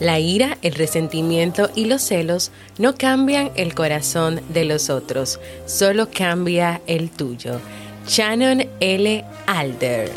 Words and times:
La 0.00 0.20
ira, 0.20 0.58
el 0.62 0.74
resentimiento 0.74 1.70
y 1.74 1.86
los 1.86 2.02
celos 2.02 2.52
no 2.78 2.94
cambian 2.94 3.50
el 3.56 3.74
corazón 3.74 4.40
de 4.48 4.64
los 4.64 4.90
otros, 4.90 5.40
solo 5.66 6.08
cambia 6.10 6.80
el 6.86 7.10
tuyo. 7.10 7.60
Shannon 8.06 8.64
L. 8.78 9.24
Alder. 9.46 10.10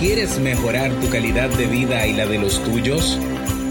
¿Quieres 0.00 0.38
mejorar 0.40 0.90
tu 1.00 1.08
calidad 1.10 1.48
de 1.50 1.66
vida 1.66 2.04
y 2.08 2.12
la 2.14 2.26
de 2.26 2.38
los 2.38 2.62
tuyos? 2.64 3.16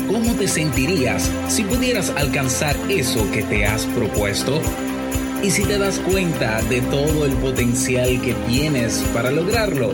¿Cómo 0.08 0.34
te 0.36 0.48
sentirías 0.48 1.30
si 1.50 1.64
pudieras 1.64 2.10
alcanzar 2.12 2.78
eso 2.90 3.30
que 3.32 3.44
te 3.44 3.66
has 3.66 3.86
propuesto? 3.88 4.62
¿Y 5.44 5.52
si 5.52 5.64
te 5.66 5.78
das 5.78 6.00
cuenta 6.00 6.62
de 6.64 6.82
todo 6.82 7.26
el 7.26 7.34
potencial 7.34 8.22
que 8.22 8.34
tienes 8.48 9.04
para 9.14 9.30
lograrlo? 9.30 9.94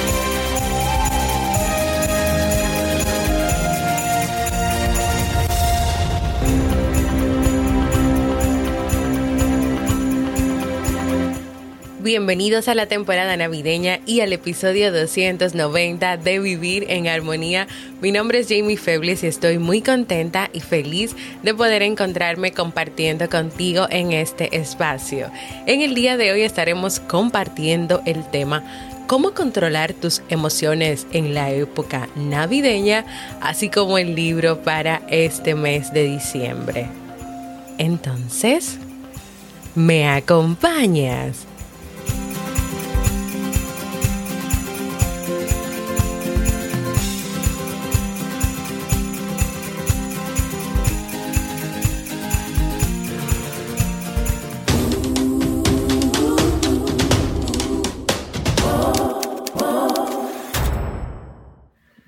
Bienvenidos 12.03 12.67
a 12.67 12.73
la 12.73 12.87
temporada 12.87 13.37
navideña 13.37 13.99
y 14.07 14.21
al 14.21 14.33
episodio 14.33 14.91
290 14.91 16.17
de 16.17 16.39
Vivir 16.39 16.87
en 16.89 17.07
Armonía. 17.07 17.67
Mi 18.01 18.11
nombre 18.11 18.39
es 18.39 18.47
Jamie 18.49 18.75
Febles 18.75 19.23
y 19.23 19.27
estoy 19.27 19.59
muy 19.59 19.83
contenta 19.83 20.49
y 20.51 20.61
feliz 20.61 21.15
de 21.43 21.53
poder 21.53 21.83
encontrarme 21.83 22.53
compartiendo 22.53 23.29
contigo 23.29 23.85
en 23.91 24.13
este 24.13 24.57
espacio. 24.57 25.29
En 25.67 25.81
el 25.81 25.93
día 25.93 26.17
de 26.17 26.31
hoy 26.31 26.41
estaremos 26.41 26.99
compartiendo 26.99 28.01
el 28.07 28.27
tema 28.31 28.63
cómo 29.05 29.35
controlar 29.35 29.93
tus 29.93 30.23
emociones 30.29 31.05
en 31.11 31.35
la 31.35 31.51
época 31.51 32.09
navideña, 32.15 33.05
así 33.41 33.69
como 33.69 33.99
el 33.99 34.15
libro 34.15 34.63
para 34.63 35.03
este 35.07 35.53
mes 35.53 35.93
de 35.93 36.05
diciembre. 36.05 36.87
Entonces, 37.77 38.79
¿me 39.75 40.09
acompañas? 40.09 41.45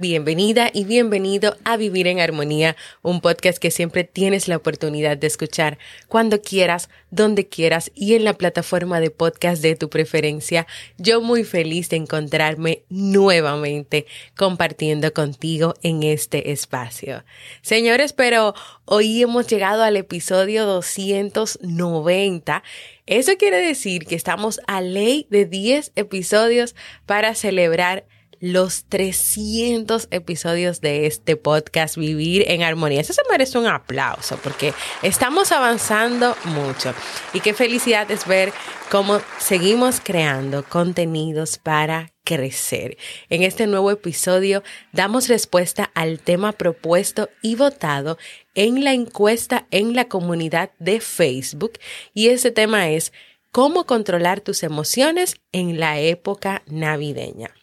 Bienvenida 0.03 0.69
y 0.73 0.83
bienvenido 0.83 1.55
a 1.63 1.77
Vivir 1.77 2.07
en 2.07 2.19
Armonía, 2.19 2.75
un 3.03 3.21
podcast 3.21 3.57
que 3.57 3.71
siempre 3.71 4.03
tienes 4.03 4.49
la 4.49 4.57
oportunidad 4.57 5.15
de 5.15 5.27
escuchar 5.27 5.77
cuando 6.09 6.41
quieras, 6.41 6.89
donde 7.09 7.47
quieras 7.47 7.89
y 7.95 8.13
en 8.15 8.25
la 8.25 8.33
plataforma 8.33 8.99
de 8.99 9.11
podcast 9.11 9.61
de 9.61 9.77
tu 9.77 9.89
preferencia. 9.89 10.67
Yo 10.97 11.21
muy 11.21 11.45
feliz 11.45 11.87
de 11.87 11.95
encontrarme 11.95 12.83
nuevamente 12.89 14.05
compartiendo 14.35 15.13
contigo 15.13 15.73
en 15.83 16.03
este 16.03 16.51
espacio. 16.51 17.23
Señores, 17.61 18.11
pero 18.11 18.55
hoy 18.83 19.21
hemos 19.21 19.47
llegado 19.47 19.83
al 19.83 19.95
episodio 19.95 20.65
290. 20.65 22.61
Eso 23.05 23.37
quiere 23.37 23.65
decir 23.65 24.03
que 24.05 24.15
estamos 24.15 24.59
a 24.67 24.81
ley 24.81 25.27
de 25.29 25.45
10 25.45 25.93
episodios 25.95 26.75
para 27.05 27.35
celebrar 27.35 28.03
los 28.43 28.83
300 28.89 30.09
episodios 30.11 30.81
de 30.81 31.05
este 31.05 31.37
podcast 31.37 31.95
Vivir 31.95 32.43
en 32.49 32.61
Armonía. 32.61 32.99
Eso 32.99 33.13
se 33.13 33.21
merece 33.31 33.57
un 33.57 33.67
aplauso 33.67 34.37
porque 34.43 34.73
estamos 35.01 35.53
avanzando 35.53 36.35
mucho 36.43 36.93
y 37.33 37.39
qué 37.39 37.53
felicidad 37.53 38.11
es 38.11 38.27
ver 38.27 38.51
cómo 38.91 39.21
seguimos 39.37 40.01
creando 40.03 40.65
contenidos 40.65 41.57
para 41.57 42.11
crecer. 42.25 42.97
En 43.29 43.43
este 43.43 43.65
nuevo 43.65 43.91
episodio 43.91 44.61
damos 44.91 45.29
respuesta 45.29 45.89
al 45.93 46.19
tema 46.19 46.51
propuesto 46.51 47.29
y 47.41 47.55
votado 47.55 48.17
en 48.55 48.83
la 48.83 48.91
encuesta 48.91 49.67
en 49.71 49.95
la 49.95 50.09
comunidad 50.09 50.71
de 50.79 50.99
Facebook 50.99 51.79
y 52.13 52.27
ese 52.27 52.51
tema 52.51 52.89
es 52.89 53.13
cómo 53.53 53.85
controlar 53.85 54.41
tus 54.41 54.63
emociones 54.63 55.35
en 55.53 55.79
la 55.79 56.01
época 56.01 56.61
navideña. 56.65 57.53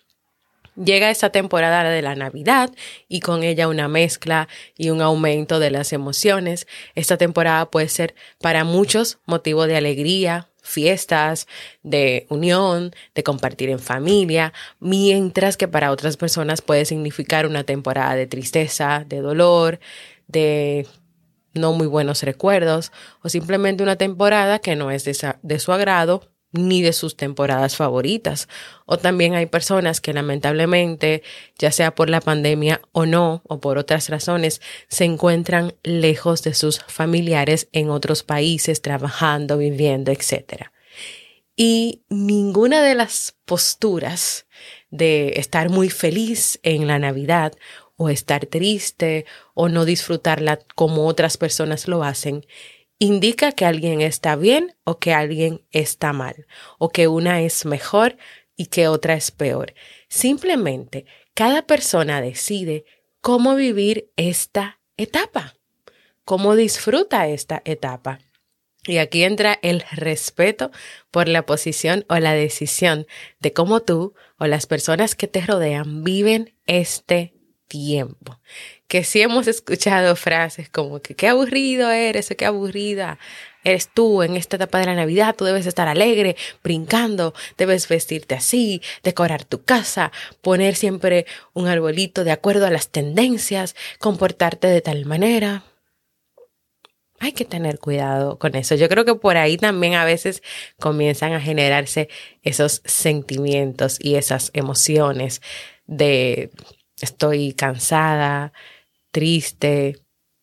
Llega 0.76 1.10
esta 1.10 1.31
temporada 1.31 1.84
de 1.91 2.03
la 2.03 2.14
Navidad 2.14 2.70
y 3.08 3.20
con 3.20 3.42
ella 3.42 3.69
una 3.69 3.88
mezcla 3.88 4.48
y 4.76 4.91
un 4.91 5.03
aumento 5.03 5.58
de 5.58 5.70
las 5.70 5.92
emociones. 5.92 6.66
Esta 6.94 7.16
temporada 7.16 7.70
puede 7.70 7.88
ser 7.88 8.14
para 8.41 8.64
muchos 8.64 9.19
motivo 9.26 9.66
de 9.66 9.76
alegría, 9.76 10.48
fiestas, 10.62 11.47
de 11.82 12.26
unión, 12.28 12.92
de 13.14 13.22
compartir 13.22 13.70
en 13.70 13.78
familia, 13.78 14.53
mientras 14.78 15.56
que 15.56 15.69
para 15.69 15.91
otras 15.91 16.16
personas 16.16 16.62
puede 16.62 16.84
significar 16.84 17.47
una 17.47 17.64
temporada 17.64 18.14
de 18.14 18.26
tristeza, 18.26 19.04
de 19.06 19.20
dolor, 19.20 19.81
de 20.28 20.87
no 21.54 21.72
muy 21.72 21.87
buenos 21.87 22.22
recuerdos 22.22 22.92
o 23.22 23.28
simplemente 23.28 23.82
una 23.82 23.97
temporada 23.97 24.58
que 24.60 24.76
no 24.76 24.91
es 24.91 25.04
de, 25.04 25.58
su 25.58 25.72
agrado 25.72 26.31
ni 26.53 26.83
de 26.83 26.93
sus 26.93 27.16
temporadas 27.16 27.77
favoritas. 27.77 28.49
O 28.87 28.99
también 28.99 29.34
hay 29.34 29.47
personas 29.47 30.00
que 30.00 30.12
lamentablemente, 30.12 31.22
ya 31.59 31.71
sea 31.72 31.94
por 31.94 32.11
la 32.11 32.21
pandemia 32.21 32.81
o 32.93 33.06
no, 33.06 33.43
o 33.47 33.61
por 33.61 33.78
otras 33.78 34.09
razones, 34.09 34.61
se 34.88 35.05
encuentran 35.05 35.75
lejos 35.83 36.43
de 36.43 36.55
sus 36.55 36.81
familiares 36.81 37.69
en 37.72 37.91
otros 37.91 38.22
países, 38.22 38.83
trabajando, 38.83 39.59
viviendo, 39.59 40.11
etc. 40.11 40.71
Y 41.56 42.03
ninguna 42.09 42.82
de 42.82 42.94
las 42.94 43.37
posturas 43.44 44.47
de 44.91 45.34
estar 45.37 45.69
muy 45.69 45.91
feliz 45.91 46.59
en 46.62 46.87
la 46.87 46.99
Navidad 46.99 47.53
o 47.97 48.09
estar 48.09 48.47
triste 48.47 49.27
o 49.53 49.69
no 49.69 49.84
disfrutarla 49.84 50.59
como 50.75 51.06
otras 51.06 51.37
personas 51.37 51.87
lo 51.87 52.03
hacen, 52.03 52.47
indica 53.00 53.50
que 53.53 53.65
alguien 53.65 54.03
está 54.03 54.37
bien 54.37 54.77
o 54.84 54.99
que 54.99 55.12
alguien 55.12 55.62
está 55.72 56.12
mal, 56.12 56.47
o 56.78 56.91
que 56.91 57.09
una 57.09 57.41
es 57.41 57.65
mejor 57.65 58.16
y 58.56 58.67
que 58.67 58.87
otra 58.87 59.14
es 59.14 59.32
peor. 59.32 59.75
Simplemente 60.08 61.06
cada 61.35 61.67
persona 61.67 62.20
decide 62.20 62.85
cómo 63.23 63.56
vivir 63.56 64.11
esta 64.17 64.81
etapa, 64.99 65.56
cómo 66.25 66.55
disfruta 66.55 67.26
esta 67.26 67.62
etapa. 67.64 68.20
Y 68.87 68.99
aquí 68.99 69.25
entra 69.25 69.58
el 69.62 69.82
respeto 69.93 70.70
por 71.11 71.26
la 71.29 71.47
posición 71.47 72.05
o 72.08 72.19
la 72.19 72.35
decisión 72.35 73.06
de 73.38 73.52
cómo 73.52 73.81
tú 73.81 74.14
o 74.38 74.47
las 74.47 74.67
personas 74.67 75.14
que 75.14 75.26
te 75.26 75.41
rodean 75.41 76.05
viven 76.05 76.55
este 76.67 77.35
tiempo. 77.67 78.41
Que 78.90 79.04
si 79.04 79.22
hemos 79.22 79.46
escuchado 79.46 80.16
frases 80.16 80.69
como 80.69 80.98
que 80.98 81.14
qué 81.14 81.28
aburrido 81.28 81.92
eres 81.92 82.28
o 82.32 82.37
qué 82.37 82.44
aburrida 82.44 83.20
eres 83.62 83.88
tú 83.88 84.25
en 84.25 84.34
esta 84.34 84.56
etapa 84.56 84.81
de 84.81 84.87
la 84.87 84.96
Navidad, 84.96 85.37
tú 85.38 85.44
debes 85.44 85.64
estar 85.66 85.87
alegre, 85.87 86.34
brincando, 86.64 87.32
debes 87.56 87.87
vestirte 87.87 88.34
así, 88.34 88.82
decorar 89.04 89.44
tu 89.44 89.62
casa, 89.62 90.10
poner 90.42 90.75
siempre 90.75 91.26
un 91.52 91.69
arbolito 91.69 92.25
de 92.25 92.32
acuerdo 92.32 92.66
a 92.66 92.70
las 92.72 92.88
tendencias, 92.88 93.76
comportarte 94.00 94.66
de 94.66 94.81
tal 94.81 95.06
manera. 95.06 95.62
Hay 97.20 97.31
que 97.31 97.44
tener 97.44 97.78
cuidado 97.78 98.40
con 98.40 98.56
eso. 98.56 98.75
Yo 98.75 98.88
creo 98.88 99.04
que 99.04 99.14
por 99.14 99.37
ahí 99.37 99.56
también 99.56 99.94
a 99.94 100.04
veces 100.04 100.42
comienzan 100.81 101.32
a 101.32 101.40
generarse 101.40 102.08
esos 102.42 102.82
sentimientos 102.84 103.98
y 104.00 104.16
esas 104.16 104.50
emociones 104.52 105.42
de 105.87 106.50
estoy 107.00 107.52
cansada, 107.52 108.52
triste, 109.11 109.97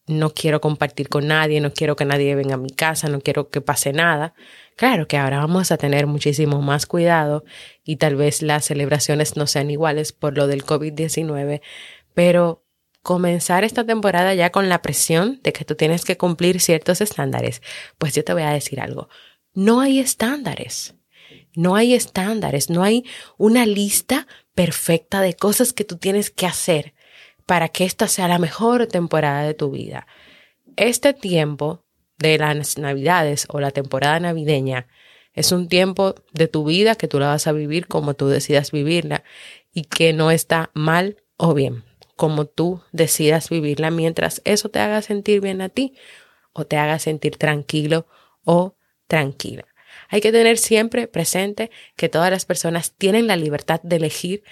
no 0.08 0.34
quiero 0.34 0.62
compartir 0.62 1.10
con 1.10 1.28
nadie, 1.28 1.60
no 1.60 1.74
quiero 1.74 1.96
que 1.96 2.06
nadie 2.06 2.34
venga 2.36 2.56
a 2.56 2.58
mi 2.58 2.69
casa, 2.69 3.10
no 3.10 3.19
quiero 3.19 3.50
que 3.50 3.62
pase 3.62 3.92
nada. 3.92 4.34
Claro 4.78 5.08
que 5.08 5.18
ahora 5.18 5.40
vamos 5.40 5.72
a 5.72 5.78
tener 5.78 6.08
muchísimo 6.08 6.62
más 6.62 6.86
cuidado 6.86 7.44
y 7.84 7.98
tal 7.98 8.16
vez 8.16 8.42
las 8.42 8.66
celebraciones 8.66 9.36
no 9.36 9.48
sean 9.48 9.69
iguales 9.69 10.14
por 10.14 10.38
lo 10.38 10.48
del 10.48 10.66
COVID-19, 10.66 11.62
pero 12.14 12.64
comenzar 13.02 13.64
esta 13.64 13.86
temporada 13.86 14.34
ya 14.34 14.52
con 14.52 14.69
la 14.69 14.81
presión 14.81 15.40
de 15.44 15.54
que 15.54 15.66
tú 15.66 15.75
tienes 15.75 16.06
que 16.06 16.18
cumplir 16.18 16.62
ciertos 16.62 17.02
estándares, 17.02 17.62
pues 17.98 18.14
yo 18.14 18.24
te 18.24 18.34
voy 18.34 18.44
a 18.44 18.52
decir 18.52 18.80
algo, 18.80 19.10
no 19.54 19.81
hay 19.81 20.00
estándares. 20.00 20.94
No 21.56 21.75
hay 21.75 21.96
estándares, 21.96 22.69
no 22.69 22.84
hay 22.84 23.04
una 23.38 23.66
lista 23.66 24.28
perfecta 24.54 25.22
de 25.22 25.34
cosas 25.34 25.74
que 25.74 25.84
tú 25.84 25.98
tienes 25.98 26.30
que 26.30 26.46
hacer 26.46 26.94
para 27.47 27.69
que 27.69 27.85
esta 27.85 28.07
sea 28.07 28.27
la 28.27 28.38
mejor 28.38 28.85
temporada 28.85 29.41
de 29.41 29.55
tu 29.55 29.71
vida. 29.71 30.05
Este 30.75 31.13
tiempo 31.13 31.83
de 32.19 32.38
las 32.38 32.77
navidades 32.77 33.47
o 33.49 33.59
la 33.59 33.71
temporada 33.71 34.19
navideña 34.19 34.88
es 35.33 35.51
un 35.51 35.67
tiempo 35.69 36.15
de 36.33 36.47
tu 36.47 36.65
vida 36.65 36.95
que 36.95 37.07
tú 37.07 37.19
la 37.19 37.27
vas 37.27 37.47
a 37.47 37.53
vivir 37.53 37.88
como 37.88 38.15
tú 38.15 38.27
decidas 38.27 38.71
vivirla 38.71 39.23
y 39.71 39.83
que 39.83 40.11
no 40.11 40.29
está 40.29 40.71
mal 40.73 41.23
o 41.38 41.53
bien, 41.53 41.83
como 42.15 42.45
tú 42.45 42.81
decidas 42.91 43.49
vivirla 43.49 43.91
mientras 43.91 44.41
eso 44.44 44.69
te 44.69 44.79
haga 44.79 45.01
sentir 45.01 45.39
bien 45.39 45.61
a 45.61 45.69
ti 45.69 45.95
o 46.51 46.65
te 46.65 46.75
haga 46.77 46.99
sentir 46.99 47.38
tranquilo 47.38 48.07
o 48.44 48.75
tranquila. 49.07 49.65
Hay 50.09 50.21
que 50.21 50.31
tener 50.31 50.57
siempre 50.57 51.07
presente 51.07 51.71
que 51.95 52.09
todas 52.09 52.31
las 52.31 52.45
personas 52.45 52.94
tienen 52.95 53.27
la 53.27 53.35
libertad 53.35 53.79
de 53.83 53.95
elegir 53.95 54.44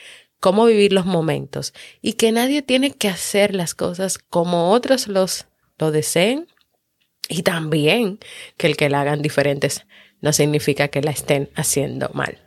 cómo 0.45 0.68
vivir 0.68 0.94
los 0.94 1.07
momentos 1.07 1.74
y 2.03 2.13
que 2.13 2.31
nadie 2.31 2.62
tiene 2.62 2.92
que 2.92 3.07
hacer 3.07 3.56
las 3.56 3.74
cosas 3.74 4.19
como 4.19 4.69
otros 4.74 5.07
los 5.07 5.47
lo 5.80 5.89
deseen 5.89 6.45
y 7.27 7.42
también 7.42 8.19
que 8.56 8.68
el 8.68 8.77
que 8.77 8.88
la 8.88 9.01
hagan 9.01 9.24
diferentes 9.24 9.88
no 10.21 10.33
significa 10.33 10.89
que 10.89 11.01
la 11.01 11.09
estén 11.09 11.50
haciendo 11.56 12.12
mal. 12.13 12.38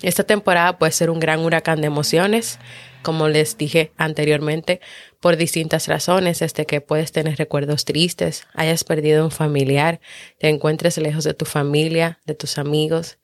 Esta 0.00 0.22
temporada 0.22 0.78
puede 0.78 0.92
ser 0.92 1.10
un 1.10 1.18
gran 1.18 1.40
huracán 1.40 1.80
de 1.80 1.88
emociones, 1.88 2.60
como 3.02 3.26
les 3.26 3.58
dije 3.58 3.90
anteriormente, 3.96 4.80
por 5.18 5.36
distintas 5.36 5.88
razones, 5.88 6.38
desde 6.38 6.66
que 6.66 6.80
puedes 6.80 7.10
tener 7.10 7.36
recuerdos 7.36 7.84
tristes, 7.84 8.46
hayas 8.54 8.84
perdido 8.84 9.24
un 9.24 9.32
familiar, 9.32 9.98
te 10.38 10.48
encuentres 10.48 10.98
lejos 10.98 11.24
de 11.24 11.34
tu 11.34 11.46
familia, 11.46 12.20
de 12.26 12.36
tus 12.36 12.58
amigos. 12.58 13.18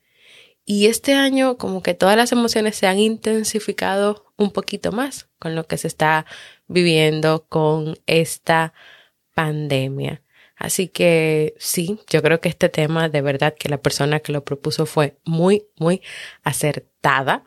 Y 0.70 0.84
este 0.84 1.14
año 1.14 1.56
como 1.56 1.82
que 1.82 1.94
todas 1.94 2.14
las 2.14 2.30
emociones 2.30 2.76
se 2.76 2.86
han 2.86 2.98
intensificado 2.98 4.26
un 4.36 4.50
poquito 4.50 4.92
más 4.92 5.26
con 5.38 5.54
lo 5.54 5.66
que 5.66 5.78
se 5.78 5.88
está 5.88 6.26
viviendo 6.66 7.46
con 7.48 7.98
esta 8.06 8.74
pandemia. 9.32 10.20
Así 10.56 10.88
que 10.88 11.54
sí, 11.58 11.98
yo 12.10 12.20
creo 12.20 12.42
que 12.42 12.50
este 12.50 12.68
tema 12.68 13.08
de 13.08 13.22
verdad 13.22 13.54
que 13.58 13.70
la 13.70 13.78
persona 13.78 14.20
que 14.20 14.30
lo 14.30 14.44
propuso 14.44 14.84
fue 14.84 15.16
muy, 15.24 15.64
muy 15.78 16.02
acertada 16.42 17.44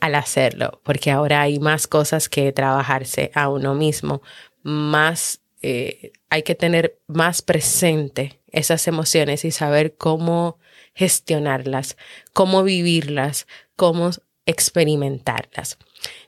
al 0.00 0.14
hacerlo, 0.14 0.80
porque 0.84 1.10
ahora 1.10 1.40
hay 1.40 1.58
más 1.58 1.88
cosas 1.88 2.28
que 2.28 2.52
trabajarse 2.52 3.32
a 3.34 3.48
uno 3.48 3.74
mismo, 3.74 4.22
más 4.62 5.40
eh, 5.62 6.12
hay 6.30 6.44
que 6.44 6.54
tener 6.54 7.00
más 7.08 7.42
presente 7.42 8.40
esas 8.52 8.86
emociones 8.86 9.44
y 9.44 9.50
saber 9.50 9.96
cómo 9.96 10.60
gestionarlas, 10.96 11.96
cómo 12.32 12.64
vivirlas, 12.64 13.46
cómo 13.76 14.10
experimentarlas. 14.46 15.78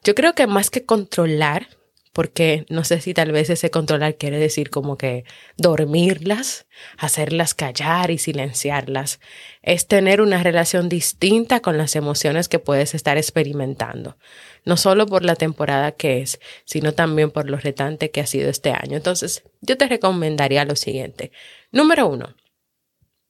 Yo 0.04 0.14
creo 0.14 0.34
que 0.34 0.46
más 0.46 0.70
que 0.70 0.84
controlar, 0.84 1.68
porque 2.12 2.66
no 2.68 2.82
sé 2.82 3.00
si 3.00 3.14
tal 3.14 3.30
vez 3.30 3.48
ese 3.48 3.70
controlar 3.70 4.16
quiere 4.16 4.38
decir 4.38 4.70
como 4.70 4.98
que 4.98 5.24
dormirlas, 5.56 6.66
hacerlas 6.96 7.54
callar 7.54 8.10
y 8.10 8.18
silenciarlas. 8.18 9.20
Es 9.62 9.86
tener 9.86 10.20
una 10.20 10.42
relación 10.42 10.88
distinta 10.88 11.60
con 11.60 11.78
las 11.78 11.94
emociones 11.94 12.48
que 12.48 12.58
puedes 12.58 12.94
estar 12.94 13.16
experimentando, 13.16 14.18
no 14.64 14.76
solo 14.76 15.06
por 15.06 15.24
la 15.24 15.36
temporada 15.36 15.92
que 15.92 16.20
es, 16.20 16.40
sino 16.64 16.92
también 16.92 17.30
por 17.30 17.48
lo 17.48 17.56
retante 17.56 18.10
que 18.10 18.20
ha 18.20 18.26
sido 18.26 18.50
este 18.50 18.72
año. 18.72 18.96
Entonces, 18.96 19.44
yo 19.60 19.78
te 19.78 19.86
recomendaría 19.86 20.64
lo 20.64 20.74
siguiente. 20.74 21.30
Número 21.70 22.08
uno, 22.08 22.34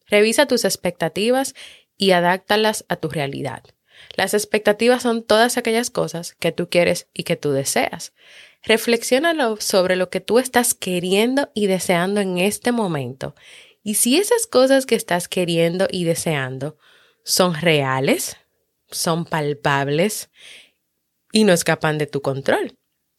revisa 0.08 0.46
tus 0.46 0.64
expectativas 0.64 1.55
y 1.96 2.12
adáctalas 2.12 2.84
a 2.88 2.96
tu 2.96 3.08
realidad. 3.08 3.62
Las 4.16 4.34
expectativas 4.34 5.02
son 5.02 5.22
todas 5.22 5.56
aquellas 5.56 5.90
cosas 5.90 6.34
que 6.38 6.52
tú 6.52 6.69
quieres 6.69 7.08
y 7.12 7.25
que 7.25 7.37
tú 7.37 7.52
deseas. 7.52 8.12
Reflexiona 8.62 9.34
sobre 9.60 9.96
lo 9.96 10.10
que 10.10 10.20
tú 10.20 10.38
estás 10.38 10.75
queriendo 10.75 11.50
y 11.55 11.66
deseando 11.66 12.20
en 12.20 12.38
este 12.38 12.72
momento. 12.72 13.34
Y 13.82 13.94
si 13.94 14.19
esas 14.19 14.46
cosas 14.46 14.87
que 14.87 14.94
estás 14.94 15.28
queriendo 15.28 15.87
y 15.90 16.05
deseando 16.05 16.76
son 17.25 17.55
reales, 17.55 18.37
son 18.90 19.25
palpables 19.25 20.31
y 21.32 21.44
no 21.44 21.52
escapan 21.52 21.99
de 21.99 22.06
tu 22.06 22.20
control. 22.20 22.75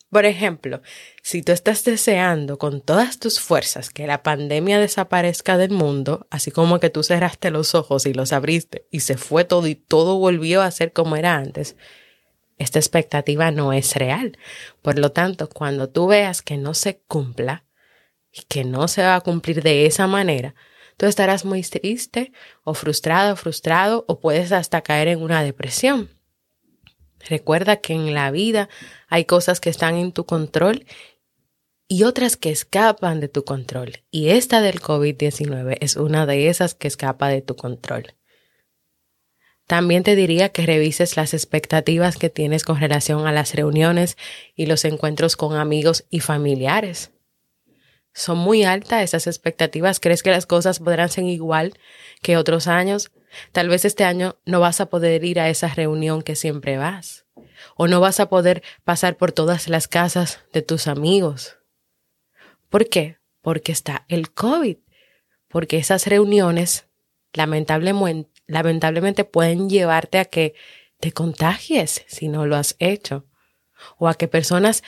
Por 0.10 0.26
ejemplo, 0.26 0.82
si 1.22 1.44
tú 1.44 1.52
estás 1.52 1.84
deseando 1.84 2.58
con 2.58 2.82
todas 2.82 3.20
tus 3.20 3.40
fuerzas 3.40 3.92
que 3.92 4.08
la 4.08 4.24
pandemia 4.24 4.80
desaparezca 4.80 5.58
del 5.58 5.70
mundo, 5.70 6.26
así 6.32 6.50
como 6.50 6.80
que 6.80 6.90
tú 6.90 7.04
cerraste 7.04 7.52
los 7.52 7.76
ojos 7.76 8.08
y 8.08 8.14
los 8.14 8.34
abriste 8.34 8.88
y 8.90 9.02
se 9.02 9.18
fue 9.18 9.44
todo 9.44 9.68
y 9.68 9.76
todo 9.76 10.18
volvió 10.18 10.64
a 10.64 10.72
ser 10.72 10.94
como 10.94 11.16
era 11.16 11.36
antes, 11.36 11.76
esta 12.58 12.80
expectativa 12.80 13.52
no 13.52 13.72
es 13.72 13.96
real. 13.96 14.38
Por 14.82 14.98
lo 14.98 15.12
tanto, 15.12 15.48
cuando 15.48 15.90
tú 15.90 16.08
veas 16.08 16.42
que 16.42 16.58
no 16.58 16.74
se 16.74 17.02
cumpla 17.08 17.66
y 18.32 18.42
que 18.44 18.64
no 18.66 18.88
se 18.88 19.04
va 19.04 19.16
a 19.16 19.22
cumplir 19.22 19.62
de 19.62 19.86
esa 19.86 20.08
manera, 20.08 20.56
tú 20.98 21.06
estarás 21.06 21.46
muy 21.46 21.62
triste 21.62 22.34
o 22.64 22.74
frustrado 22.74 23.36
frustrado 23.36 24.06
o 24.08 24.20
puedes 24.20 24.52
hasta 24.52 24.82
caer 24.82 25.08
en 25.08 25.22
una 25.22 25.44
depresión. 25.44 26.19
Recuerda 27.28 27.78
que 27.78 27.94
en 27.94 28.14
la 28.14 28.32
vida 28.32 28.70
hay 29.08 29.26
cosas 29.26 29.60
que 29.60 29.70
están 29.70 29.96
en 29.96 30.12
tu 30.12 30.26
control 30.26 30.86
y 31.88 32.04
otras 32.04 32.38
que 32.38 32.52
escapan 32.52 33.20
de 33.20 33.28
tu 33.28 33.44
control. 33.44 34.04
Y 34.12 34.30
esta 34.30 34.62
del 34.62 34.80
COVID-19 34.80 35.78
es 35.82 35.96
una 35.96 36.26
de 36.26 36.48
esas 36.48 36.76
que 36.76 36.88
escapa 36.88 37.28
de 37.30 37.42
tu 37.42 37.56
control. 37.56 38.14
También 39.66 40.04
te 40.04 40.16
diría 40.16 40.50
que 40.50 40.66
revises 40.66 41.16
las 41.16 41.34
expectativas 41.34 42.18
que 42.18 42.30
tienes 42.30 42.64
con 42.64 42.80
relación 42.80 43.28
a 43.28 43.32
las 43.32 43.54
reuniones 43.54 44.18
y 44.56 44.66
los 44.66 44.86
encuentros 44.86 45.36
con 45.36 45.56
amigos 45.56 46.06
y 46.10 46.22
familiares. 46.22 47.12
¿Son 48.14 48.38
muy 48.38 48.64
altas 48.64 49.04
esas 49.04 49.28
expectativas? 49.28 50.00
¿Crees 50.00 50.24
que 50.24 50.32
las 50.32 50.46
cosas 50.46 50.80
podrán 50.80 51.10
ser 51.10 51.26
igual 51.26 51.74
que 52.22 52.38
otros 52.38 52.68
años? 52.68 53.12
Tal 53.52 53.70
vez 53.70 53.86
este 53.86 54.04
año 54.04 54.38
no 54.46 54.60
vas 54.60 54.82
a 54.82 54.88
poder 54.88 55.24
ir 55.24 55.40
a 55.40 55.50
esa 55.50 55.68
reunión 55.68 56.22
que 56.22 56.36
siempre 56.36 56.78
vas. 56.78 57.26
O 57.76 57.88
no 57.88 58.00
vas 58.00 58.20
a 58.20 58.30
poder 58.30 58.64
pasar 58.84 59.18
por 59.18 59.32
todas 59.32 59.68
las 59.68 59.88
casas 59.88 60.40
de 60.54 60.62
tus 60.62 60.88
amigos. 60.88 61.58
¿Por 62.70 62.88
qué? 62.88 63.18
Porque 63.42 63.72
está 63.72 64.06
el 64.08 64.32
COVID. 64.32 64.78
Porque 65.48 65.78
esas 65.78 66.08
reuniones 66.08 66.90
lamentablemente, 67.34 68.30
lamentablemente 68.48 69.24
pueden 69.24 69.70
llevarte 69.70 70.20
a 70.20 70.26
que 70.26 70.54
te 71.00 71.12
contagies 71.12 72.04
si 72.08 72.28
no 72.28 72.46
lo 72.46 72.56
has 72.56 72.76
hecho, 72.80 73.26
o 73.98 74.08
a 74.08 74.16
que 74.16 74.28
personas 74.28 74.84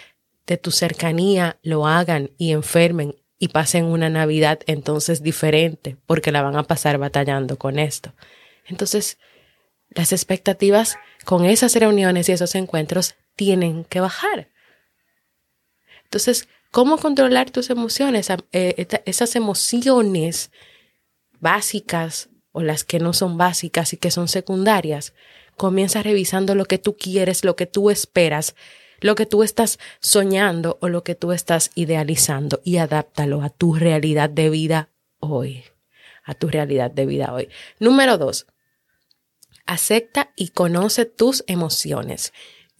de 0.45 0.57
tu 0.57 0.71
cercanía 0.71 1.59
lo 1.61 1.87
hagan 1.87 2.31
y 2.37 2.51
enfermen 2.51 3.15
y 3.41 3.47
pasen 3.47 3.85
una 3.85 4.07
Navidad 4.07 4.59
entonces 4.67 5.23
diferente 5.23 5.97
porque 6.05 6.31
la 6.31 6.43
van 6.43 6.55
a 6.57 6.63
pasar 6.63 6.99
batallando 6.99 7.57
con 7.57 7.79
esto. 7.79 8.13
Entonces, 8.67 9.17
las 9.89 10.11
expectativas 10.11 10.99
con 11.25 11.45
esas 11.45 11.73
reuniones 11.75 12.29
y 12.29 12.33
esos 12.33 12.53
encuentros 12.53 13.15
tienen 13.35 13.83
que 13.83 13.99
bajar. 13.99 14.49
Entonces, 16.03 16.49
¿cómo 16.69 16.99
controlar 16.99 17.49
tus 17.49 17.71
emociones? 17.71 18.27
Eh, 18.51 18.87
esas 19.05 19.35
emociones 19.35 20.51
básicas 21.39 22.29
o 22.51 22.61
las 22.61 22.83
que 22.83 22.99
no 22.99 23.11
son 23.11 23.39
básicas 23.39 23.91
y 23.93 23.97
que 23.97 24.11
son 24.11 24.27
secundarias, 24.27 25.15
comienza 25.57 26.03
revisando 26.03 26.53
lo 26.53 26.65
que 26.65 26.77
tú 26.77 26.95
quieres, 26.95 27.43
lo 27.43 27.55
que 27.55 27.65
tú 27.65 27.89
esperas, 27.89 28.53
lo 29.01 29.15
que 29.15 29.25
tú 29.25 29.43
estás 29.43 29.79
soñando 29.99 30.77
o 30.79 30.87
lo 30.87 31.03
que 31.03 31.15
tú 31.15 31.33
estás 31.33 31.71
idealizando 31.75 32.61
y 32.63 32.77
adáptalo 32.77 33.41
a 33.41 33.49
tu 33.49 33.75
realidad 33.75 34.29
de 34.29 34.49
vida 34.49 34.89
hoy, 35.19 35.65
a 36.23 36.33
tu 36.33 36.47
realidad 36.47 36.91
de 36.91 37.05
vida 37.05 37.33
hoy. 37.33 37.49
Número 37.79 38.17
dos, 38.17 38.47
acepta 39.65 40.31
y 40.37 40.49
conoce 40.49 41.05
tus 41.05 41.43
emociones 41.47 42.31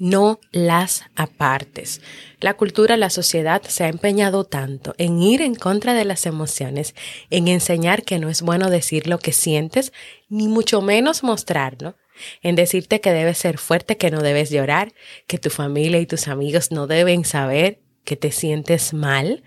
no 0.01 0.39
las 0.51 1.03
apartes. 1.15 2.01
La 2.39 2.55
cultura, 2.55 2.97
la 2.97 3.11
sociedad 3.11 3.61
se 3.61 3.83
ha 3.83 3.87
empeñado 3.87 4.45
tanto 4.45 4.95
en 4.97 5.21
ir 5.21 5.43
en 5.43 5.53
contra 5.53 5.93
de 5.93 6.05
las 6.05 6.25
emociones, 6.25 6.95
en 7.29 7.47
enseñar 7.47 8.01
que 8.01 8.17
no 8.17 8.27
es 8.27 8.41
bueno 8.41 8.71
decir 8.71 9.05
lo 9.05 9.19
que 9.19 9.31
sientes, 9.31 9.93
ni 10.27 10.47
mucho 10.47 10.81
menos 10.81 11.21
mostrarlo, 11.21 11.97
en 12.41 12.55
decirte 12.55 13.01
que 13.01 13.11
debes 13.11 13.37
ser 13.37 13.57
fuerte, 13.57 13.97
que 13.97 14.11
no 14.11 14.21
debes 14.21 14.49
llorar, 14.49 14.93
que 15.27 15.37
tu 15.37 15.49
familia 15.49 15.99
y 15.99 16.05
tus 16.05 16.27
amigos 16.27 16.71
no 16.71 16.87
deben 16.87 17.25
saber 17.25 17.81
que 18.03 18.15
te 18.15 18.31
sientes 18.31 18.93
mal 18.93 19.43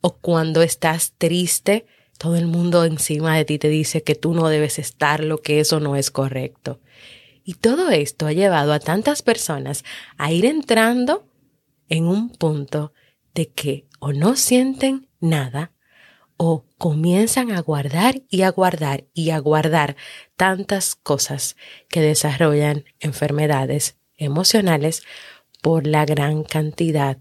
o 0.00 0.18
cuando 0.18 0.62
estás 0.62 1.14
triste, 1.18 1.86
todo 2.18 2.36
el 2.36 2.46
mundo 2.46 2.84
encima 2.84 3.36
de 3.36 3.44
ti 3.44 3.58
te 3.58 3.68
dice 3.68 4.02
que 4.02 4.14
tú 4.14 4.34
no 4.34 4.48
debes 4.48 4.78
estarlo, 4.78 5.38
que 5.38 5.60
eso 5.60 5.80
no 5.80 5.96
es 5.96 6.10
correcto. 6.10 6.80
Y 7.44 7.54
todo 7.54 7.90
esto 7.90 8.26
ha 8.26 8.32
llevado 8.32 8.72
a 8.72 8.80
tantas 8.80 9.22
personas 9.22 9.84
a 10.16 10.32
ir 10.32 10.44
entrando 10.44 11.28
en 11.88 12.06
un 12.06 12.30
punto 12.30 12.92
de 13.34 13.48
que 13.48 13.86
o 14.00 14.12
no 14.12 14.36
sienten 14.36 15.08
nada 15.20 15.72
o 16.36 16.64
comienzan 16.78 17.50
a 17.50 17.60
guardar 17.60 18.22
y 18.28 18.42
a 18.42 18.50
guardar 18.50 19.04
y 19.14 19.30
a 19.30 19.38
guardar 19.38 19.96
tantas 20.36 20.94
cosas 20.94 21.56
que 21.88 22.00
desarrollan 22.00 22.84
enfermedades 23.00 23.96
emocionales 24.16 25.02
por 25.62 25.86
la 25.86 26.04
gran 26.04 26.44
cantidad 26.44 27.18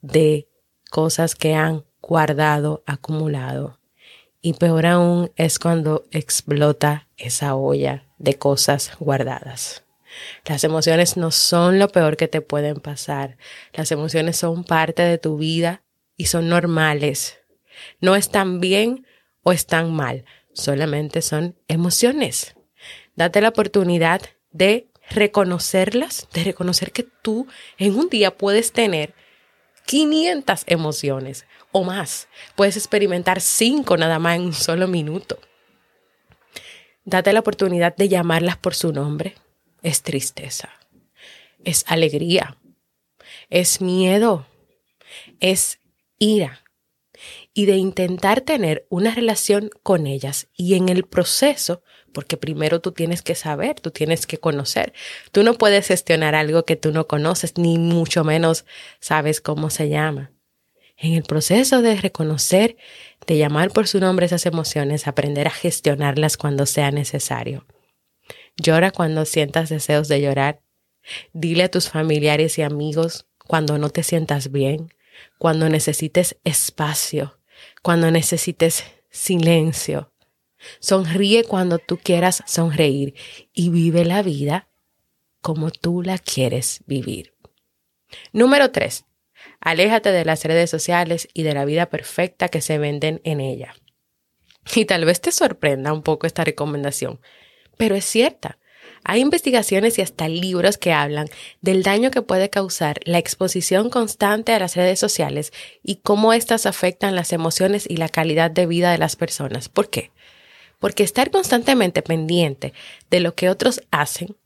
de 0.00 0.48
cosas 0.90 1.34
que 1.34 1.54
han 1.54 1.84
guardado, 2.00 2.82
acumulado. 2.86 3.78
Y 4.40 4.54
peor 4.54 4.86
aún 4.86 5.30
es 5.36 5.58
cuando 5.58 6.04
explota 6.10 7.08
esa 7.16 7.54
olla 7.54 8.06
de 8.18 8.38
cosas 8.38 8.92
guardadas. 8.98 9.84
Las 10.46 10.64
emociones 10.64 11.16
no 11.16 11.30
son 11.30 11.78
lo 11.78 11.88
peor 11.88 12.16
que 12.16 12.28
te 12.28 12.40
pueden 12.40 12.80
pasar. 12.80 13.36
Las 13.72 13.92
emociones 13.92 14.36
son 14.36 14.64
parte 14.64 15.02
de 15.02 15.18
tu 15.18 15.36
vida 15.36 15.82
y 16.16 16.26
son 16.26 16.48
normales. 16.48 17.38
No 18.00 18.16
están 18.16 18.60
bien 18.60 19.06
o 19.42 19.52
están 19.52 19.92
mal, 19.92 20.24
solamente 20.52 21.22
son 21.22 21.56
emociones. 21.68 22.54
Date 23.16 23.40
la 23.40 23.50
oportunidad 23.50 24.22
de 24.50 24.88
reconocerlas, 25.10 26.28
de 26.32 26.44
reconocer 26.44 26.92
que 26.92 27.02
tú 27.02 27.46
en 27.78 27.94
un 27.96 28.08
día 28.08 28.36
puedes 28.36 28.72
tener 28.72 29.14
500 29.86 30.64
emociones 30.66 31.46
o 31.72 31.84
más. 31.84 32.28
Puedes 32.54 32.76
experimentar 32.76 33.40
5 33.40 33.96
nada 33.96 34.18
más 34.18 34.36
en 34.36 34.42
un 34.42 34.52
solo 34.52 34.88
minuto. 34.88 35.38
Date 37.04 37.32
la 37.32 37.40
oportunidad 37.40 37.96
de 37.96 38.08
llamarlas 38.08 38.56
por 38.56 38.74
su 38.74 38.92
nombre. 38.92 39.34
Es 39.82 40.02
tristeza, 40.02 40.70
es 41.64 41.84
alegría, 41.88 42.56
es 43.50 43.80
miedo, 43.80 44.46
es 45.40 45.80
ira, 46.18 46.61
y 47.54 47.66
de 47.66 47.76
intentar 47.76 48.40
tener 48.40 48.86
una 48.88 49.14
relación 49.14 49.70
con 49.82 50.06
ellas 50.06 50.48
y 50.56 50.74
en 50.74 50.88
el 50.88 51.04
proceso, 51.04 51.82
porque 52.12 52.36
primero 52.36 52.80
tú 52.80 52.92
tienes 52.92 53.22
que 53.22 53.34
saber, 53.34 53.80
tú 53.80 53.90
tienes 53.90 54.26
que 54.26 54.38
conocer. 54.38 54.92
Tú 55.32 55.42
no 55.42 55.54
puedes 55.54 55.86
gestionar 55.86 56.34
algo 56.34 56.64
que 56.64 56.76
tú 56.76 56.92
no 56.92 57.06
conoces, 57.06 57.58
ni 57.58 57.78
mucho 57.78 58.24
menos 58.24 58.64
sabes 59.00 59.40
cómo 59.40 59.70
se 59.70 59.88
llama. 59.88 60.32
En 60.96 61.14
el 61.14 61.24
proceso 61.24 61.82
de 61.82 61.96
reconocer, 61.96 62.76
de 63.26 63.36
llamar 63.36 63.70
por 63.70 63.88
su 63.88 63.98
nombre 64.00 64.26
esas 64.26 64.46
emociones, 64.46 65.06
aprender 65.06 65.46
a 65.46 65.50
gestionarlas 65.50 66.36
cuando 66.36 66.64
sea 66.64 66.90
necesario. 66.90 67.66
Llora 68.56 68.90
cuando 68.90 69.24
sientas 69.24 69.68
deseos 69.68 70.08
de 70.08 70.20
llorar. 70.20 70.62
Dile 71.32 71.64
a 71.64 71.70
tus 71.70 71.88
familiares 71.88 72.58
y 72.58 72.62
amigos 72.62 73.26
cuando 73.46 73.78
no 73.78 73.90
te 73.90 74.02
sientas 74.02 74.52
bien, 74.52 74.94
cuando 75.38 75.68
necesites 75.68 76.38
espacio, 76.44 77.38
cuando 77.82 78.10
necesites 78.10 78.84
silencio. 79.10 80.12
Sonríe 80.78 81.44
cuando 81.44 81.78
tú 81.78 81.98
quieras 81.98 82.42
sonreír 82.46 83.14
y 83.52 83.70
vive 83.70 84.04
la 84.04 84.22
vida 84.22 84.68
como 85.40 85.70
tú 85.72 86.02
la 86.02 86.18
quieres 86.18 86.82
vivir. 86.86 87.34
Número 88.32 88.70
3. 88.70 89.04
Aléjate 89.60 90.12
de 90.12 90.24
las 90.24 90.44
redes 90.44 90.70
sociales 90.70 91.28
y 91.34 91.42
de 91.42 91.54
la 91.54 91.64
vida 91.64 91.86
perfecta 91.86 92.48
que 92.48 92.60
se 92.60 92.78
venden 92.78 93.20
en 93.24 93.40
ella. 93.40 93.74
Y 94.74 94.84
tal 94.84 95.04
vez 95.04 95.20
te 95.20 95.32
sorprenda 95.32 95.92
un 95.92 96.02
poco 96.02 96.28
esta 96.28 96.44
recomendación, 96.44 97.20
pero 97.76 97.96
es 97.96 98.04
cierta. 98.04 98.58
Hay 99.04 99.20
investigaciones 99.20 99.98
y 99.98 100.02
hasta 100.02 100.28
libros 100.28 100.78
que 100.78 100.92
hablan 100.92 101.28
del 101.60 101.82
daño 101.82 102.10
que 102.10 102.22
puede 102.22 102.50
causar 102.50 103.00
la 103.04 103.18
exposición 103.18 103.90
constante 103.90 104.52
a 104.52 104.58
las 104.58 104.76
redes 104.76 105.00
sociales 105.00 105.52
y 105.82 105.96
cómo 105.96 106.32
éstas 106.32 106.66
afectan 106.66 107.16
las 107.16 107.32
emociones 107.32 107.86
y 107.88 107.96
la 107.96 108.08
calidad 108.08 108.50
de 108.50 108.66
vida 108.66 108.92
de 108.92 108.98
las 108.98 109.16
personas. 109.16 109.68
¿Por 109.68 109.90
qué? 109.90 110.12
Porque 110.78 111.02
estar 111.02 111.30
constantemente 111.30 112.02
pendiente 112.02 112.72
de 113.10 113.20
lo 113.20 113.34
que 113.34 113.48
otros 113.48 113.82
hacen, 113.90 114.36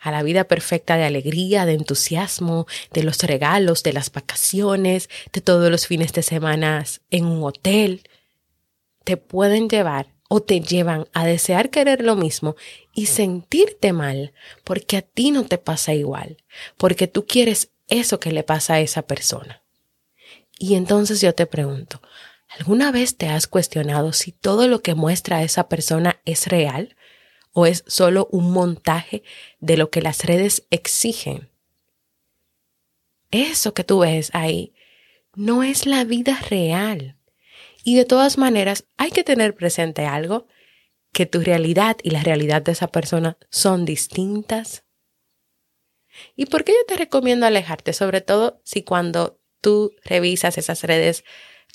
a 0.00 0.10
la 0.10 0.22
vida 0.22 0.44
perfecta 0.44 0.96
de 0.96 1.04
alegría, 1.04 1.66
de 1.66 1.72
entusiasmo, 1.72 2.66
de 2.92 3.02
los 3.02 3.22
regalos, 3.22 3.82
de 3.82 3.92
las 3.92 4.12
vacaciones, 4.12 5.08
de 5.32 5.40
todos 5.40 5.70
los 5.70 5.86
fines 5.86 6.12
de 6.12 6.22
semana 6.22 6.84
en 7.10 7.24
un 7.24 7.42
hotel, 7.42 8.02
te 9.04 9.16
pueden 9.16 9.68
llevar 9.68 10.15
o 10.28 10.40
te 10.40 10.60
llevan 10.60 11.06
a 11.12 11.24
desear 11.24 11.70
querer 11.70 12.02
lo 12.02 12.16
mismo 12.16 12.56
y 12.92 13.06
sentirte 13.06 13.92
mal 13.92 14.32
porque 14.64 14.96
a 14.96 15.02
ti 15.02 15.30
no 15.30 15.44
te 15.44 15.58
pasa 15.58 15.94
igual, 15.94 16.38
porque 16.76 17.06
tú 17.06 17.26
quieres 17.26 17.70
eso 17.88 18.18
que 18.20 18.32
le 18.32 18.42
pasa 18.42 18.74
a 18.74 18.80
esa 18.80 19.02
persona. 19.02 19.62
Y 20.58 20.74
entonces 20.74 21.20
yo 21.20 21.34
te 21.34 21.46
pregunto, 21.46 22.00
¿alguna 22.48 22.90
vez 22.90 23.16
te 23.16 23.28
has 23.28 23.46
cuestionado 23.46 24.12
si 24.12 24.32
todo 24.32 24.68
lo 24.68 24.82
que 24.82 24.94
muestra 24.94 25.42
esa 25.42 25.68
persona 25.68 26.20
es 26.24 26.46
real 26.46 26.96
o 27.52 27.66
es 27.66 27.84
solo 27.86 28.28
un 28.32 28.50
montaje 28.50 29.22
de 29.60 29.76
lo 29.76 29.90
que 29.90 30.02
las 30.02 30.24
redes 30.24 30.64
exigen? 30.70 31.50
Eso 33.30 33.74
que 33.74 33.84
tú 33.84 34.00
ves 34.00 34.30
ahí 34.32 34.72
no 35.34 35.62
es 35.62 35.84
la 35.84 36.04
vida 36.04 36.40
real. 36.48 37.15
Y 37.86 37.94
de 37.94 38.04
todas 38.04 38.36
maneras, 38.36 38.84
hay 38.96 39.12
que 39.12 39.22
tener 39.22 39.54
presente 39.54 40.06
algo, 40.06 40.48
que 41.12 41.24
tu 41.24 41.40
realidad 41.40 41.96
y 42.02 42.10
la 42.10 42.20
realidad 42.20 42.60
de 42.60 42.72
esa 42.72 42.88
persona 42.88 43.38
son 43.48 43.84
distintas. 43.84 44.82
¿Y 46.34 46.46
por 46.46 46.64
qué 46.64 46.72
yo 46.72 46.84
te 46.88 46.96
recomiendo 46.96 47.46
alejarte? 47.46 47.92
Sobre 47.92 48.22
todo 48.22 48.60
si 48.64 48.82
cuando 48.82 49.38
tú 49.60 49.92
revisas 50.02 50.58
esas 50.58 50.82
redes, 50.82 51.22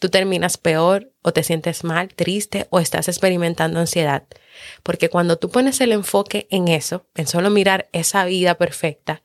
tú 0.02 0.10
terminas 0.10 0.58
peor 0.58 1.14
o 1.22 1.32
te 1.32 1.44
sientes 1.44 1.86
mal, 1.86 2.14
triste 2.14 2.68
o 2.72 2.82
estás 2.82 3.08
experimentando 3.08 3.80
ansiedad. 3.80 4.28
Porque 4.84 5.08
cuando 5.08 5.38
tú 5.38 5.50
pones 5.50 5.80
el 5.80 5.94
enfoque 5.94 6.46
en 6.52 6.68
eso, 6.68 7.08
en 7.16 7.26
solo 7.26 7.50
mirar 7.50 7.88
esa 7.94 8.26
vida 8.26 8.56
perfecta, 8.56 9.24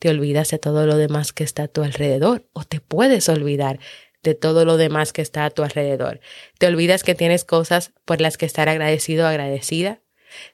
te 0.00 0.10
olvidas 0.10 0.50
de 0.50 0.58
todo 0.58 0.84
lo 0.84 0.96
demás 0.96 1.32
que 1.32 1.44
está 1.44 1.62
a 1.62 1.68
tu 1.68 1.84
alrededor 1.84 2.48
o 2.54 2.64
te 2.64 2.80
puedes 2.80 3.28
olvidar 3.28 3.78
de 4.22 4.34
todo 4.34 4.64
lo 4.64 4.76
demás 4.76 5.12
que 5.12 5.22
está 5.22 5.44
a 5.44 5.50
tu 5.50 5.62
alrededor. 5.62 6.20
Te 6.58 6.66
olvidas 6.66 7.02
que 7.02 7.14
tienes 7.14 7.44
cosas 7.44 7.92
por 8.04 8.20
las 8.20 8.36
que 8.36 8.46
estar 8.46 8.68
agradecido 8.68 9.24
o 9.24 9.28
agradecida. 9.28 10.00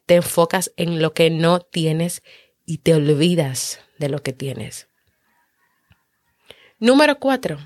Te 0.07 0.17
enfocas 0.17 0.73
en 0.77 1.01
lo 1.03 1.13
que 1.13 1.31
no 1.31 1.61
tienes 1.61 2.23
y 2.65 2.79
te 2.79 2.95
olvidas 2.95 3.81
de 3.99 4.09
lo 4.09 4.23
que 4.23 4.33
tienes. 4.33 4.89
Número 6.79 7.19
cuatro. 7.19 7.59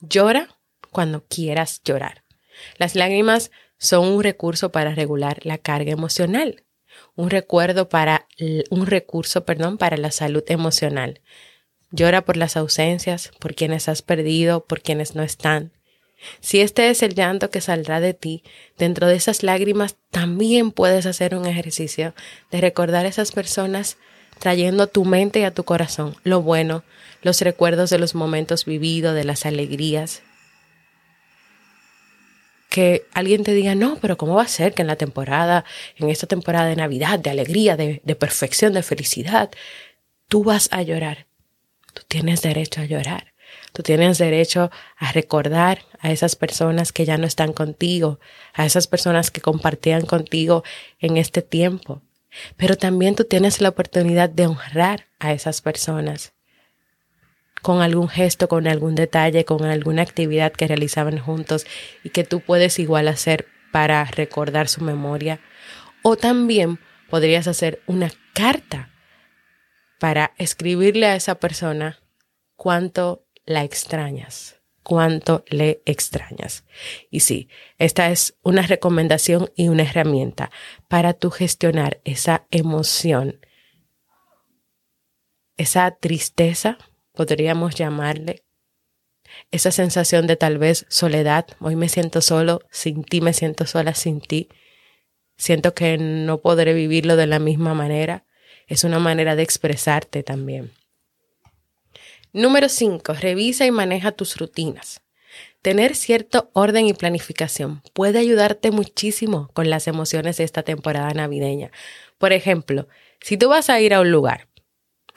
Llora 0.00 0.48
cuando 0.90 1.24
quieras 1.26 1.80
llorar. 1.84 2.24
Las 2.76 2.94
lágrimas 2.94 3.50
son 3.78 4.06
un 4.06 4.22
recurso 4.22 4.70
para 4.70 4.94
regular 4.94 5.44
la 5.44 5.58
carga 5.58 5.92
emocional, 5.92 6.64
un 7.14 7.30
recuerdo 7.30 7.88
para 7.88 8.26
un 8.70 8.86
recurso, 8.86 9.44
perdón, 9.44 9.78
para 9.78 9.96
la 9.96 10.10
salud 10.10 10.44
emocional. 10.48 11.22
Llora 11.90 12.22
por 12.22 12.36
las 12.36 12.56
ausencias, 12.56 13.32
por 13.40 13.54
quienes 13.54 13.88
has 13.88 14.02
perdido, 14.02 14.64
por 14.64 14.80
quienes 14.80 15.14
no 15.14 15.22
están. 15.22 15.72
Si 16.40 16.60
este 16.60 16.90
es 16.90 17.02
el 17.02 17.14
llanto 17.14 17.50
que 17.50 17.60
saldrá 17.60 18.00
de 18.00 18.14
ti, 18.14 18.42
dentro 18.78 19.06
de 19.06 19.16
esas 19.16 19.42
lágrimas 19.42 19.96
también 20.10 20.70
puedes 20.70 21.06
hacer 21.06 21.34
un 21.34 21.46
ejercicio 21.46 22.14
de 22.50 22.60
recordar 22.60 23.06
a 23.06 23.08
esas 23.08 23.32
personas 23.32 23.96
trayendo 24.38 24.84
a 24.84 24.86
tu 24.86 25.04
mente 25.04 25.40
y 25.40 25.44
a 25.44 25.54
tu 25.54 25.64
corazón 25.64 26.16
lo 26.22 26.42
bueno, 26.42 26.84
los 27.22 27.40
recuerdos 27.40 27.90
de 27.90 27.98
los 27.98 28.14
momentos 28.14 28.64
vividos, 28.64 29.14
de 29.14 29.24
las 29.24 29.46
alegrías. 29.46 30.22
Que 32.68 33.04
alguien 33.12 33.42
te 33.42 33.52
diga, 33.52 33.74
no, 33.74 33.98
pero 34.00 34.16
¿cómo 34.16 34.36
va 34.36 34.42
a 34.42 34.48
ser 34.48 34.74
que 34.74 34.82
en 34.82 34.88
la 34.88 34.96
temporada, 34.96 35.64
en 35.96 36.08
esta 36.08 36.26
temporada 36.28 36.68
de 36.68 36.76
Navidad, 36.76 37.18
de 37.18 37.30
alegría, 37.30 37.76
de, 37.76 38.00
de 38.04 38.14
perfección, 38.14 38.74
de 38.74 38.82
felicidad, 38.82 39.50
tú 40.28 40.44
vas 40.44 40.68
a 40.70 40.82
llorar? 40.82 41.29
Tú 41.92 42.02
tienes 42.08 42.42
derecho 42.42 42.80
a 42.80 42.84
llorar. 42.84 43.32
Tú 43.72 43.82
tienes 43.82 44.18
derecho 44.18 44.70
a 44.96 45.12
recordar 45.12 45.82
a 46.00 46.10
esas 46.10 46.36
personas 46.36 46.92
que 46.92 47.04
ya 47.04 47.18
no 47.18 47.26
están 47.26 47.52
contigo, 47.52 48.18
a 48.54 48.66
esas 48.66 48.86
personas 48.86 49.30
que 49.30 49.40
compartían 49.40 50.06
contigo 50.06 50.64
en 50.98 51.16
este 51.16 51.42
tiempo. 51.42 52.02
Pero 52.56 52.76
también 52.76 53.16
tú 53.16 53.24
tienes 53.24 53.60
la 53.60 53.70
oportunidad 53.70 54.30
de 54.30 54.46
honrar 54.46 55.06
a 55.18 55.32
esas 55.32 55.62
personas 55.62 56.32
con 57.62 57.82
algún 57.82 58.08
gesto, 58.08 58.48
con 58.48 58.66
algún 58.66 58.94
detalle, 58.94 59.44
con 59.44 59.64
alguna 59.64 60.02
actividad 60.02 60.52
que 60.52 60.66
realizaban 60.66 61.18
juntos 61.18 61.66
y 62.02 62.10
que 62.10 62.24
tú 62.24 62.40
puedes 62.40 62.78
igual 62.78 63.08
hacer 63.08 63.46
para 63.70 64.04
recordar 64.04 64.68
su 64.68 64.82
memoria. 64.82 65.40
O 66.02 66.16
también 66.16 66.78
podrías 67.10 67.46
hacer 67.46 67.82
una 67.86 68.10
carta 68.32 68.90
para 70.00 70.34
escribirle 70.38 71.06
a 71.06 71.14
esa 71.14 71.36
persona 71.36 72.00
cuánto 72.56 73.24
la 73.44 73.62
extrañas 73.62 74.60
cuánto 74.82 75.44
le 75.48 75.82
extrañas. 75.84 76.64
Y 77.10 77.20
sí, 77.20 77.48
esta 77.78 78.10
es 78.10 78.34
una 78.42 78.62
recomendación 78.62 79.50
y 79.54 79.68
una 79.68 79.84
herramienta 79.84 80.50
para 80.88 81.14
tu 81.14 81.30
gestionar 81.30 82.00
esa 82.04 82.46
emoción, 82.50 83.38
esa 85.56 85.90
tristeza, 85.92 86.78
podríamos 87.12 87.74
llamarle, 87.74 88.44
esa 89.52 89.70
sensación 89.70 90.26
de 90.26 90.36
tal 90.36 90.58
vez 90.58 90.86
soledad, 90.88 91.46
hoy 91.60 91.76
me 91.76 91.88
siento 91.88 92.20
solo, 92.20 92.62
sin 92.70 93.04
ti 93.04 93.20
me 93.20 93.32
siento 93.32 93.66
sola, 93.66 93.94
sin 93.94 94.20
ti, 94.20 94.48
siento 95.36 95.72
que 95.72 95.98
no 95.98 96.40
podré 96.40 96.74
vivirlo 96.74 97.14
de 97.14 97.26
la 97.26 97.38
misma 97.38 97.74
manera, 97.74 98.24
es 98.70 98.84
una 98.84 99.00
manera 99.00 99.36
de 99.36 99.42
expresarte 99.42 100.22
también. 100.22 100.70
Número 102.32 102.68
5. 102.68 103.14
Revisa 103.14 103.66
y 103.66 103.72
maneja 103.72 104.12
tus 104.12 104.36
rutinas. 104.36 105.02
Tener 105.60 105.96
cierto 105.96 106.50
orden 106.54 106.86
y 106.86 106.94
planificación 106.94 107.82
puede 107.92 108.20
ayudarte 108.20 108.70
muchísimo 108.70 109.50
con 109.54 109.68
las 109.68 109.88
emociones 109.88 110.36
de 110.36 110.44
esta 110.44 110.62
temporada 110.62 111.12
navideña. 111.12 111.72
Por 112.16 112.32
ejemplo, 112.32 112.86
si 113.20 113.36
tú 113.36 113.48
vas 113.48 113.68
a 113.70 113.80
ir 113.80 113.92
a 113.92 114.00
un 114.00 114.12
lugar 114.12 114.46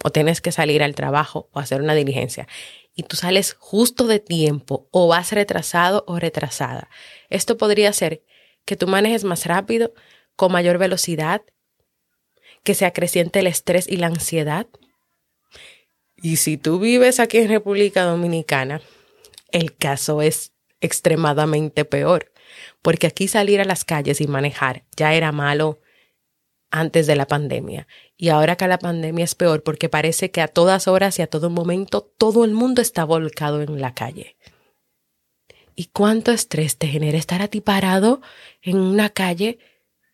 o 0.03 0.09
tienes 0.09 0.41
que 0.41 0.51
salir 0.51 0.81
al 0.81 0.95
trabajo 0.95 1.47
o 1.53 1.59
hacer 1.59 1.79
una 1.79 1.93
diligencia 1.93 2.47
y 2.95 3.03
tú 3.03 3.15
sales 3.15 3.55
justo 3.59 4.07
de 4.07 4.19
tiempo 4.19 4.87
o 4.89 5.07
vas 5.07 5.31
retrasado 5.31 6.03
o 6.07 6.17
retrasada, 6.17 6.89
esto 7.29 7.55
podría 7.55 7.89
hacer 7.89 8.23
que 8.65 8.75
tú 8.75 8.87
manejes 8.87 9.23
más 9.23 9.45
rápido, 9.45 9.93
con 10.35 10.51
mayor 10.51 10.79
velocidad, 10.79 11.43
que 12.63 12.73
se 12.73 12.85
acreciente 12.85 13.39
el 13.39 13.47
estrés 13.47 13.87
y 13.87 13.97
la 13.97 14.07
ansiedad, 14.07 14.67
y 16.23 16.37
si 16.37 16.55
tú 16.55 16.79
vives 16.79 17.19
aquí 17.19 17.39
en 17.39 17.49
República 17.49 18.03
Dominicana, 18.03 18.81
el 19.51 19.75
caso 19.75 20.21
es 20.21 20.53
extremadamente 20.79 21.83
peor, 21.83 22.31
porque 22.81 23.07
aquí 23.07 23.27
salir 23.27 23.59
a 23.59 23.65
las 23.65 23.83
calles 23.83 24.21
y 24.21 24.27
manejar 24.27 24.85
ya 24.95 25.13
era 25.13 25.33
malo 25.33 25.81
antes 26.71 27.07
de 27.07 27.17
la 27.17 27.27
pandemia. 27.27 27.87
Y 28.15 28.29
ahora 28.29 28.55
que 28.55 28.69
la 28.69 28.79
pandemia 28.79 29.25
es 29.25 29.35
peor 29.35 29.63
porque 29.63 29.89
parece 29.89 30.31
que 30.31 30.39
a 30.39 30.47
todas 30.47 30.87
horas 30.87 31.19
y 31.19 31.23
a 31.23 31.27
todo 31.27 31.49
momento 31.49 32.01
todo 32.17 32.45
el 32.45 32.53
mundo 32.53 32.81
está 32.81 33.03
volcado 33.03 33.61
en 33.61 33.81
la 33.81 33.93
calle. 33.93 34.37
¿Y 35.75 35.87
cuánto 35.87 36.31
estrés 36.31 36.77
te 36.77 36.87
genera 36.87 37.17
estar 37.17 37.41
a 37.41 37.49
ti 37.49 37.59
parado 37.59 38.21
en 38.61 38.77
una 38.77 39.09
calle 39.09 39.59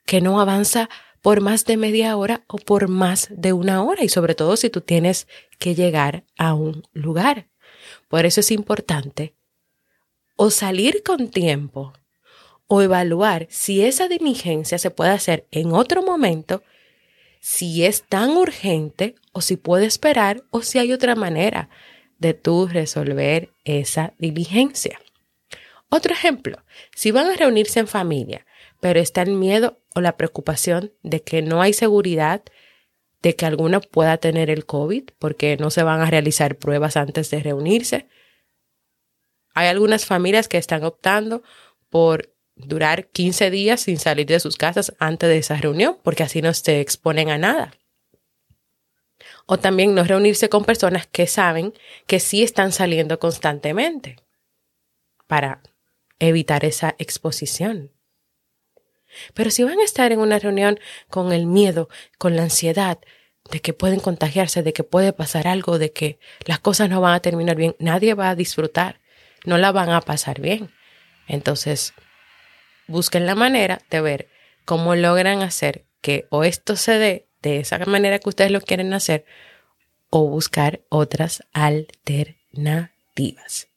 que 0.07 0.21
no 0.21 0.41
avanza 0.41 0.89
por 1.21 1.41
más 1.41 1.65
de 1.65 1.77
media 1.77 2.15
hora 2.15 2.43
o 2.47 2.57
por 2.57 2.87
más 2.87 3.27
de 3.31 3.53
una 3.53 3.83
hora 3.83 4.03
y 4.03 4.09
sobre 4.09 4.35
todo 4.35 4.57
si 4.57 4.69
tú 4.69 4.81
tienes 4.81 5.27
que 5.57 5.75
llegar 5.75 6.23
a 6.37 6.53
un 6.53 6.83
lugar. 6.93 7.47
Por 8.07 8.25
eso 8.25 8.39
es 8.39 8.51
importante 8.51 9.33
o 10.35 10.49
salir 10.51 11.03
con 11.03 11.29
tiempo 11.29 11.93
o 12.67 12.81
evaluar 12.81 13.47
si 13.49 13.83
esa 13.83 14.07
diligencia 14.07 14.77
se 14.77 14.91
puede 14.91 15.11
hacer 15.11 15.47
en 15.51 15.73
otro 15.73 16.03
momento, 16.03 16.63
si 17.41 17.83
es 17.83 18.03
tan 18.03 18.37
urgente 18.37 19.15
o 19.31 19.41
si 19.41 19.57
puede 19.57 19.85
esperar 19.85 20.43
o 20.51 20.61
si 20.61 20.79
hay 20.79 20.93
otra 20.93 21.15
manera 21.15 21.69
de 22.19 22.33
tú 22.33 22.67
resolver 22.67 23.49
esa 23.63 24.13
diligencia. 24.17 24.99
Otro 25.89 26.13
ejemplo, 26.13 26.63
si 26.95 27.11
van 27.11 27.27
a 27.27 27.35
reunirse 27.35 27.79
en 27.79 27.87
familia, 27.87 28.45
pero 28.79 28.99
está 28.99 29.23
el 29.23 29.31
miedo 29.31 29.78
o 29.95 30.01
la 30.01 30.17
preocupación 30.17 30.93
de 31.03 31.21
que 31.21 31.41
no 31.41 31.61
hay 31.61 31.73
seguridad 31.73 32.43
de 33.21 33.35
que 33.35 33.45
alguno 33.45 33.81
pueda 33.81 34.17
tener 34.17 34.49
el 34.49 34.65
COVID 34.65 35.09
porque 35.19 35.57
no 35.57 35.71
se 35.71 35.83
van 35.83 36.01
a 36.01 36.09
realizar 36.09 36.57
pruebas 36.57 36.95
antes 36.95 37.29
de 37.29 37.41
reunirse. 37.41 38.07
Hay 39.53 39.67
algunas 39.67 40.05
familias 40.05 40.47
que 40.47 40.57
están 40.57 40.83
optando 40.83 41.43
por 41.89 42.33
durar 42.55 43.07
15 43.07 43.51
días 43.51 43.81
sin 43.81 43.97
salir 43.97 44.27
de 44.27 44.39
sus 44.39 44.57
casas 44.57 44.93
antes 44.99 45.29
de 45.29 45.37
esa 45.37 45.57
reunión 45.57 45.97
porque 46.03 46.23
así 46.23 46.41
no 46.41 46.53
se 46.53 46.79
exponen 46.79 47.29
a 47.29 47.37
nada. 47.37 47.73
O 49.45 49.57
también 49.57 49.95
no 49.95 50.03
reunirse 50.03 50.47
con 50.47 50.63
personas 50.63 51.07
que 51.07 51.27
saben 51.27 51.73
que 52.07 52.19
sí 52.19 52.43
están 52.43 52.71
saliendo 52.71 53.19
constantemente 53.19 54.17
para 55.27 55.61
evitar 56.19 56.63
esa 56.65 56.95
exposición. 56.99 57.91
Pero 59.33 59.51
si 59.51 59.63
van 59.63 59.79
a 59.79 59.83
estar 59.83 60.11
en 60.11 60.19
una 60.19 60.39
reunión 60.39 60.79
con 61.09 61.33
el 61.33 61.45
miedo, 61.45 61.89
con 62.17 62.35
la 62.35 62.43
ansiedad 62.43 62.99
de 63.51 63.61
que 63.61 63.73
pueden 63.73 63.99
contagiarse, 63.99 64.63
de 64.63 64.73
que 64.73 64.83
puede 64.83 65.13
pasar 65.13 65.47
algo, 65.47 65.77
de 65.79 65.91
que 65.91 66.19
las 66.45 66.59
cosas 66.59 66.89
no 66.89 67.01
van 67.01 67.13
a 67.13 67.19
terminar 67.19 67.55
bien, 67.55 67.75
nadie 67.79 68.13
va 68.13 68.29
a 68.29 68.35
disfrutar, 68.35 69.01
no 69.45 69.57
la 69.57 69.71
van 69.71 69.89
a 69.89 70.01
pasar 70.01 70.39
bien. 70.39 70.71
Entonces, 71.27 71.93
busquen 72.87 73.25
la 73.25 73.33
manera 73.35 73.81
de 73.89 74.01
ver 74.01 74.29
cómo 74.65 74.93
logran 74.95 75.41
hacer 75.41 75.85
que 76.01 76.27
o 76.29 76.43
esto 76.43 76.75
se 76.75 76.99
dé 76.99 77.27
de 77.41 77.59
esa 77.59 77.79
manera 77.85 78.19
que 78.19 78.29
ustedes 78.29 78.51
lo 78.51 78.61
quieren 78.61 78.93
hacer 78.93 79.25
o 80.09 80.27
buscar 80.27 80.81
otras 80.89 81.43
alternativas. 81.53 83.69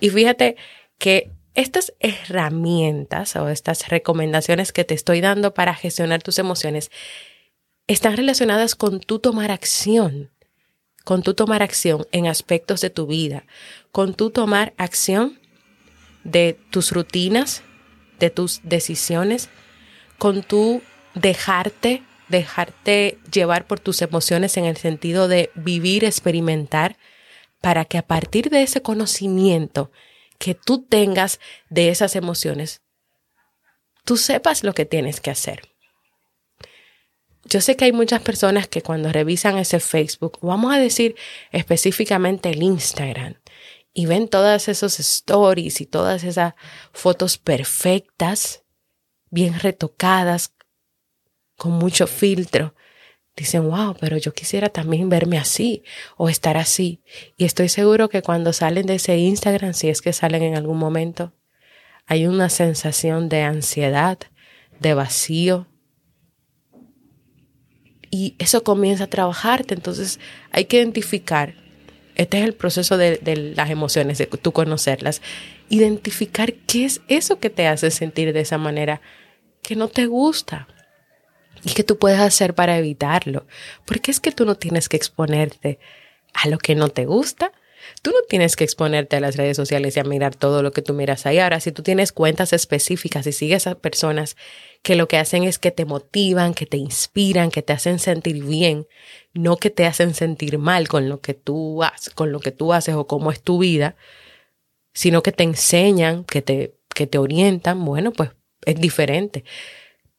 Y 0.00 0.10
fíjate 0.10 0.56
que 0.98 1.30
estas 1.56 1.94
herramientas 2.00 3.34
o 3.34 3.48
estas 3.48 3.88
recomendaciones 3.88 4.72
que 4.72 4.84
te 4.84 4.94
estoy 4.94 5.22
dando 5.22 5.54
para 5.54 5.74
gestionar 5.74 6.22
tus 6.22 6.38
emociones 6.38 6.90
están 7.88 8.16
relacionadas 8.16 8.74
con 8.74 9.00
tu 9.00 9.18
tomar 9.18 9.50
acción, 9.50 10.30
con 11.04 11.22
tu 11.22 11.34
tomar 11.34 11.62
acción 11.62 12.06
en 12.12 12.26
aspectos 12.26 12.82
de 12.82 12.90
tu 12.90 13.06
vida, 13.06 13.44
con 13.90 14.14
tu 14.14 14.30
tomar 14.30 14.74
acción 14.76 15.40
de 16.24 16.58
tus 16.70 16.92
rutinas, 16.92 17.62
de 18.18 18.28
tus 18.28 18.60
decisiones, 18.62 19.48
con 20.18 20.42
tu 20.42 20.82
dejarte, 21.14 22.02
dejarte 22.28 23.18
llevar 23.32 23.66
por 23.66 23.80
tus 23.80 24.02
emociones 24.02 24.58
en 24.58 24.66
el 24.66 24.76
sentido 24.76 25.26
de 25.26 25.50
vivir, 25.54 26.04
experimentar, 26.04 26.98
para 27.62 27.86
que 27.86 27.96
a 27.96 28.06
partir 28.06 28.50
de 28.50 28.62
ese 28.62 28.82
conocimiento 28.82 29.90
que 30.38 30.54
tú 30.54 30.84
tengas 30.84 31.40
de 31.68 31.88
esas 31.88 32.16
emociones, 32.16 32.82
tú 34.04 34.16
sepas 34.16 34.64
lo 34.64 34.72
que 34.74 34.84
tienes 34.84 35.20
que 35.20 35.30
hacer. 35.30 35.62
Yo 37.44 37.60
sé 37.60 37.76
que 37.76 37.84
hay 37.84 37.92
muchas 37.92 38.22
personas 38.22 38.66
que 38.66 38.82
cuando 38.82 39.12
revisan 39.12 39.56
ese 39.58 39.78
Facebook, 39.80 40.38
vamos 40.42 40.74
a 40.74 40.78
decir 40.78 41.14
específicamente 41.52 42.50
el 42.50 42.62
Instagram, 42.62 43.36
y 43.92 44.06
ven 44.06 44.28
todas 44.28 44.68
esos 44.68 45.00
stories 45.00 45.80
y 45.80 45.86
todas 45.86 46.22
esas 46.22 46.54
fotos 46.92 47.38
perfectas, 47.38 48.62
bien 49.30 49.58
retocadas, 49.58 50.52
con 51.56 51.72
mucho 51.72 52.06
filtro, 52.06 52.74
dicen, 53.36 53.68
wow, 53.68 53.94
pero 54.00 54.16
yo 54.16 54.32
quisiera 54.32 54.70
también 54.70 55.08
verme 55.08 55.38
así 55.38 55.82
o 56.16 56.28
estar 56.28 56.56
así. 56.56 57.02
Y 57.36 57.44
estoy 57.44 57.68
seguro 57.68 58.08
que 58.08 58.22
cuando 58.22 58.52
salen 58.52 58.86
de 58.86 58.94
ese 58.94 59.18
Instagram, 59.18 59.74
si 59.74 59.88
es 59.88 60.00
que 60.00 60.12
salen 60.12 60.42
en 60.42 60.56
algún 60.56 60.78
momento, 60.78 61.34
hay 62.06 62.26
una 62.26 62.48
sensación 62.48 63.28
de 63.28 63.42
ansiedad, 63.42 64.18
de 64.80 64.94
vacío. 64.94 65.66
Y 68.10 68.36
eso 68.38 68.64
comienza 68.64 69.04
a 69.04 69.08
trabajarte. 69.08 69.74
Entonces 69.74 70.18
hay 70.50 70.64
que 70.64 70.78
identificar, 70.78 71.54
este 72.14 72.38
es 72.38 72.44
el 72.44 72.54
proceso 72.54 72.96
de, 72.96 73.18
de 73.18 73.36
las 73.36 73.68
emociones, 73.68 74.16
de 74.16 74.26
tú 74.26 74.52
conocerlas, 74.52 75.20
identificar 75.68 76.54
qué 76.54 76.86
es 76.86 77.02
eso 77.08 77.38
que 77.38 77.50
te 77.50 77.66
hace 77.66 77.90
sentir 77.90 78.32
de 78.32 78.40
esa 78.40 78.56
manera 78.56 79.02
que 79.62 79.76
no 79.76 79.88
te 79.88 80.06
gusta 80.06 80.68
y 81.64 81.72
qué 81.72 81.84
tú 81.84 81.98
puedes 81.98 82.20
hacer 82.20 82.54
para 82.54 82.78
evitarlo. 82.78 83.46
Porque 83.84 84.10
es 84.10 84.20
que 84.20 84.32
tú 84.32 84.44
no 84.44 84.56
tienes 84.56 84.88
que 84.88 84.96
exponerte 84.96 85.78
a 86.34 86.48
lo 86.48 86.58
que 86.58 86.74
no 86.74 86.88
te 86.88 87.06
gusta. 87.06 87.52
Tú 88.02 88.10
no 88.10 88.18
tienes 88.28 88.56
que 88.56 88.64
exponerte 88.64 89.16
a 89.16 89.20
las 89.20 89.36
redes 89.36 89.56
sociales 89.56 89.96
y 89.96 90.00
a 90.00 90.04
mirar 90.04 90.34
todo 90.34 90.62
lo 90.62 90.72
que 90.72 90.82
tú 90.82 90.92
miras 90.92 91.24
ahí. 91.26 91.38
Ahora, 91.38 91.60
si 91.60 91.72
tú 91.72 91.82
tienes 91.82 92.12
cuentas 92.12 92.52
específicas 92.52 93.26
y 93.26 93.32
sigues 93.32 93.66
a 93.66 93.76
personas 93.76 94.36
que 94.82 94.96
lo 94.96 95.08
que 95.08 95.18
hacen 95.18 95.44
es 95.44 95.58
que 95.58 95.70
te 95.70 95.84
motivan, 95.84 96.54
que 96.54 96.66
te 96.66 96.76
inspiran, 96.76 97.50
que 97.50 97.62
te 97.62 97.72
hacen 97.72 97.98
sentir 97.98 98.44
bien, 98.44 98.86
no 99.34 99.56
que 99.56 99.70
te 99.70 99.86
hacen 99.86 100.14
sentir 100.14 100.58
mal 100.58 100.88
con 100.88 101.08
lo 101.08 101.20
que 101.20 101.34
tú 101.34 101.82
haces, 101.82 102.12
con 102.12 102.32
lo 102.32 102.40
que 102.40 102.52
tú 102.52 102.72
haces 102.72 102.94
o 102.94 103.06
cómo 103.06 103.30
es 103.30 103.40
tu 103.40 103.58
vida, 103.58 103.96
sino 104.92 105.22
que 105.22 105.32
te 105.32 105.44
enseñan, 105.44 106.24
que 106.24 106.42
te, 106.42 106.74
que 106.94 107.06
te 107.06 107.18
orientan, 107.18 107.84
bueno, 107.84 108.12
pues 108.12 108.30
es 108.64 108.80
diferente. 108.80 109.44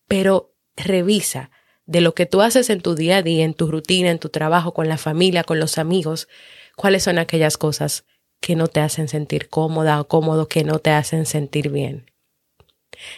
Pero 0.08 0.54
revisa 0.78 1.52
de 1.86 2.02
lo 2.02 2.14
que 2.14 2.26
tú 2.26 2.42
haces 2.42 2.70
en 2.70 2.82
tu 2.82 2.96
día 2.96 3.18
a 3.18 3.22
día, 3.24 3.44
en 3.44 3.54
tu 3.54 3.68
rutina, 3.68 4.12
en 4.12 4.20
tu 4.20 4.30
trabajo, 4.30 4.74
con 4.74 4.88
la 4.88 4.98
familia, 4.98 5.44
con 5.44 5.60
los 5.60 5.78
amigos, 5.78 6.28
cuáles 6.76 7.04
son 7.04 7.18
aquellas 7.18 7.58
cosas 7.58 8.06
que 8.40 8.56
no 8.56 8.68
te 8.68 8.82
hacen 8.82 9.08
sentir 9.08 9.50
cómoda 9.50 10.00
o 10.00 10.08
cómodo, 10.08 10.48
que 10.48 10.64
no 10.64 10.80
te 10.80 10.92
hacen 10.92 11.26
sentir 11.26 11.70
bien. 11.70 12.12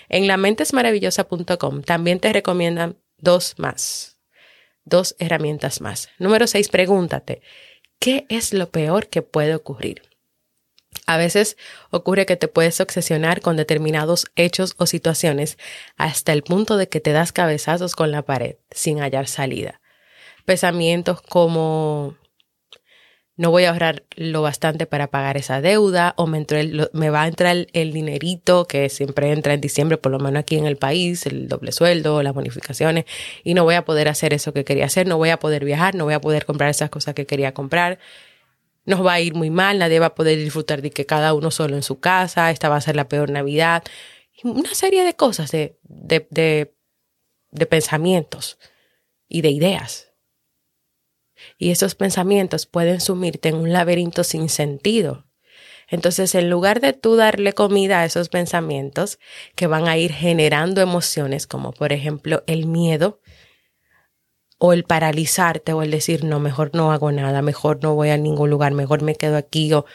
En 0.08 0.28
lamentesmaravillosa.com 0.28 1.82
también 1.84 2.19
te 2.19 2.32
recomiendan 2.32 2.98
dos 3.17 3.56
más, 3.58 4.19
dos 4.86 5.15
herramientas 5.19 5.82
más. 5.82 6.10
Número 6.19 6.48
seis, 6.48 6.69
pregúntate, 6.69 7.41
¿qué 8.00 8.26
es 8.30 8.54
lo 8.54 8.69
peor 8.69 9.08
que 9.08 9.22
puede 9.22 9.56
ocurrir? 9.56 10.09
A 11.10 11.17
veces 11.17 11.58
ocurre 11.89 12.28
que 12.28 12.36
te 12.36 12.48
puedes 12.48 12.80
obsesionar 12.80 13.41
con 13.41 13.58
determinados 13.58 14.28
hechos 14.36 14.76
o 14.78 14.86
situaciones 14.86 15.58
hasta 15.98 16.34
el 16.34 16.43
punto 16.43 16.78
de 16.78 16.88
que 16.88 17.00
te 17.00 17.13
das 17.13 17.32
cabezazos 17.32 17.95
con 17.95 18.12
la 18.12 18.22
pared 18.22 18.58
sin 18.69 19.00
hallar 19.00 19.26
salida. 19.26 19.82
Pensamientos 20.45 21.19
como 21.24 22.15
no 23.38 23.50
voy 23.50 23.63
a 23.63 23.72
ahorrar 23.72 24.04
lo 24.17 24.43
bastante 24.43 24.86
para 24.86 25.08
pagar 25.08 25.36
esa 25.36 25.62
deuda 25.62 26.13
o 26.15 26.28
me, 26.28 27.10
va 27.10 27.24
a 27.24 27.28
entrar 27.28 27.65
el, 27.74 27.91
dinerito 27.91 28.65
que 28.65 28.88
siempre 28.89 29.32
entra 29.32 29.56
en 29.56 29.62
diciembre, 29.62 29.98
por 29.98 30.12
lo 30.12 30.19
menos 30.19 30.41
aquí 30.41 30.58
en 30.58 30.67
el 30.67 30.78
país, 30.78 31.26
el 31.26 31.48
doble 31.48 31.72
sueldo, 31.72 32.22
las 32.22 32.36
bonificaciones, 32.36 33.06
y 33.43 33.56
no 33.56 33.63
voy 33.63 33.74
a 33.74 33.84
poder 33.84 34.10
hacer 34.10 34.36
eso 34.36 34.54
que 34.54 34.63
quería 34.63 34.86
hacer, 34.86 35.08
no 35.08 35.17
voy 35.17 35.30
a 35.30 35.39
poder 35.39 35.65
viajar, 35.65 35.95
no 35.95 36.04
voy 36.04 36.13
a 36.13 36.22
poder 36.22 36.45
comprar 36.45 36.69
esas 36.69 36.91
cosas 36.91 37.15
que 37.15 37.26
quería 37.26 37.56
comprar. 37.56 37.98
Nos 38.86 39.06
va 39.06 39.13
a 39.13 39.20
ir 39.22 39.36
muy 39.36 39.50
mal, 39.50 39.80
nadie 39.80 40.00
va 40.00 40.08
a 40.08 40.15
poder 40.15 40.38
disfrutar 40.38 40.82
de 40.82 40.92
que 40.92 41.06
cada 41.06 41.34
uno 41.34 41.52
solo 41.52 41.76
en 41.76 41.84
su 41.84 42.00
casa, 42.00 42.52
esta 42.52 42.70
va 42.70 42.78
a 42.78 42.82
ser 42.82 42.96
la 42.96 43.08
peor 43.08 43.30
Navidad. 43.30 43.84
Una 44.44 44.74
serie 44.74 45.04
de 45.04 45.15
cosas, 45.15 45.52
de, 45.52 45.78
de, 45.84 46.28
de, 46.32 46.74
de 47.52 47.65
pensamientos 47.65 48.58
y 49.28 49.42
de 49.42 49.50
ideas 49.50 50.10
y 51.58 51.72
esos 51.72 51.96
pensamientos 51.96 52.65
pueden 52.65 53.02
sumirte 53.02 53.50
en 53.50 53.56
un 53.56 53.74
laberinto 53.74 54.24
sin 54.24 54.50
sentido. 54.50 55.26
Entonces, 55.88 56.36
en 56.36 56.50
lugar 56.50 56.82
de 56.82 56.94
tú 56.94 57.15
darle 57.15 57.54
comida 57.54 58.02
a 58.02 58.06
esos 58.06 58.30
pensamientos 58.30 59.18
que 59.56 59.68
van 59.68 59.88
a 59.88 59.98
ir 59.98 60.13
generando 60.13 60.82
emociones, 60.82 61.48
como 61.48 61.72
por 61.72 61.94
ejemplo 61.94 62.44
el 62.46 62.68
miedo, 62.68 63.22
o 64.60 64.74
el 64.74 64.84
paralizarte, 64.84 65.74
o 65.74 65.82
el 65.82 65.89
decir, 65.89 66.26
no, 66.26 66.39
mejor 66.39 66.72
no 66.74 66.91
hago 66.91 67.12
nada, 67.12 67.41
mejor 67.41 67.80
no 67.82 67.95
voy 67.95 68.10
a 68.10 68.17
ningún 68.17 68.50
lugar, 68.50 68.74
mejor 68.74 69.02
me 69.02 69.15
quedo 69.15 69.38
aquí, 69.38 69.74
o 69.74 69.86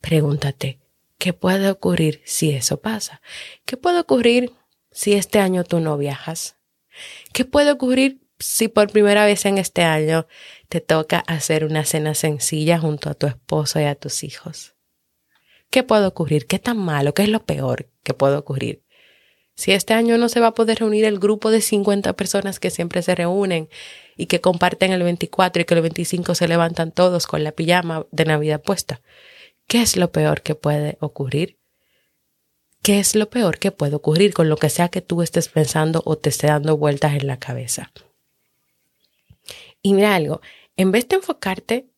pregúntate, 0.00 0.80
¿qué 1.16 1.32
puede 1.32 1.70
ocurrir 1.70 2.20
si 2.24 2.50
eso 2.50 2.80
pasa? 2.80 3.22
¿Qué 3.64 3.76
puede 3.76 4.00
ocurrir 4.00 4.52
si 4.90 5.14
este 5.14 5.38
año 5.38 5.62
tú 5.62 5.78
no 5.78 5.96
viajas? 5.96 6.56
¿Qué 7.32 7.44
puede 7.44 7.70
ocurrir 7.70 8.20
si 8.40 8.66
por 8.66 8.90
primera 8.90 9.24
vez 9.24 9.46
en 9.46 9.58
este 9.58 9.84
año 9.84 10.26
te 10.68 10.80
toca 10.80 11.20
hacer 11.20 11.64
una 11.64 11.84
cena 11.84 12.14
sencilla 12.14 12.80
junto 12.80 13.10
a 13.10 13.14
tu 13.14 13.28
esposo 13.28 13.78
y 13.80 13.84
a 13.84 13.94
tus 13.94 14.24
hijos? 14.24 14.74
¿Qué 15.70 15.84
puede 15.84 16.06
ocurrir? 16.06 16.48
¿Qué 16.48 16.58
tan 16.58 16.78
malo? 16.78 17.14
¿Qué 17.14 17.22
es 17.22 17.28
lo 17.28 17.44
peor 17.44 17.88
que 18.02 18.12
puede 18.12 18.34
ocurrir? 18.34 18.82
Si 19.54 19.72
este 19.72 19.94
año 19.94 20.16
no 20.16 20.28
se 20.28 20.40
va 20.40 20.48
a 20.48 20.54
poder 20.54 20.78
reunir 20.78 21.04
el 21.04 21.18
grupo 21.18 21.50
de 21.50 21.60
50 21.60 22.14
personas 22.14 22.58
que 22.58 22.70
siempre 22.70 23.02
se 23.02 23.14
reúnen 23.14 23.68
y 24.16 24.26
que 24.26 24.40
comparten 24.40 24.92
el 24.92 25.02
24 25.02 25.62
y 25.62 25.64
que 25.64 25.74
el 25.74 25.82
25 25.82 26.34
se 26.34 26.48
levantan 26.48 26.92
todos 26.92 27.26
con 27.26 27.44
la 27.44 27.52
pijama 27.52 28.06
de 28.10 28.24
Navidad 28.24 28.62
puesta, 28.62 29.00
¿qué 29.66 29.82
es 29.82 29.96
lo 29.96 30.12
peor 30.12 30.42
que 30.42 30.54
puede 30.54 30.96
ocurrir? 31.00 31.58
¿Qué 32.82 32.98
es 32.98 33.14
lo 33.14 33.28
peor 33.28 33.58
que 33.58 33.72
puede 33.72 33.96
ocurrir 33.96 34.32
con 34.32 34.48
lo 34.48 34.56
que 34.56 34.70
sea 34.70 34.88
que 34.88 35.02
tú 35.02 35.20
estés 35.20 35.48
pensando 35.48 36.02
o 36.06 36.16
te 36.16 36.30
esté 36.30 36.46
dando 36.46 36.78
vueltas 36.78 37.14
en 37.14 37.26
la 37.26 37.38
cabeza? 37.38 37.92
Y 39.82 39.92
mira 39.92 40.14
algo, 40.14 40.40
en 40.76 40.90
vez 40.92 41.06
de 41.08 41.16
enfocarte 41.16 41.90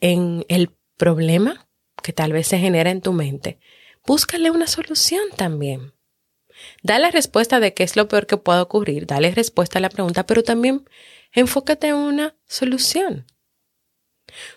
en 0.00 0.44
el 0.48 0.70
problema 0.96 1.68
que 2.02 2.12
tal 2.12 2.32
vez 2.32 2.46
se 2.46 2.58
genera 2.58 2.90
en 2.90 3.00
tu 3.00 3.12
mente, 3.12 3.58
búscale 4.06 4.50
una 4.50 4.66
solución 4.66 5.22
también. 5.36 5.92
Dale 6.82 7.10
respuesta 7.10 7.60
de 7.60 7.74
qué 7.74 7.82
es 7.82 7.96
lo 7.96 8.08
peor 8.08 8.26
que 8.26 8.36
puede 8.36 8.60
ocurrir, 8.60 9.06
dale 9.06 9.30
respuesta 9.32 9.78
a 9.78 9.82
la 9.82 9.90
pregunta, 9.90 10.24
pero 10.26 10.42
también 10.42 10.88
enfócate 11.32 11.88
en 11.88 11.96
una 11.96 12.36
solución. 12.46 13.26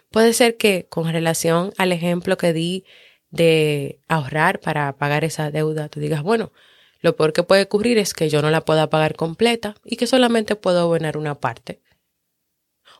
Puede 0.09 0.33
ser 0.33 0.57
que 0.57 0.87
con 0.87 1.11
relación 1.11 1.73
al 1.77 1.91
ejemplo 1.91 2.37
que 2.37 2.53
di 2.53 2.85
de 3.29 3.99
ahorrar 4.07 4.59
para 4.59 4.95
pagar 4.97 5.23
esa 5.23 5.51
deuda, 5.51 5.89
tú 5.89 5.99
digas, 5.99 6.23
bueno, 6.23 6.53
lo 7.01 7.15
peor 7.15 7.33
que 7.33 7.43
puede 7.43 7.63
ocurrir 7.63 7.97
es 7.97 8.13
que 8.13 8.29
yo 8.29 8.41
no 8.41 8.49
la 8.49 8.61
pueda 8.61 8.89
pagar 8.89 9.15
completa 9.15 9.75
y 9.83 9.97
que 9.97 10.07
solamente 10.07 10.55
puedo 10.55 10.79
abonar 10.79 11.17
una 11.17 11.35
parte 11.35 11.81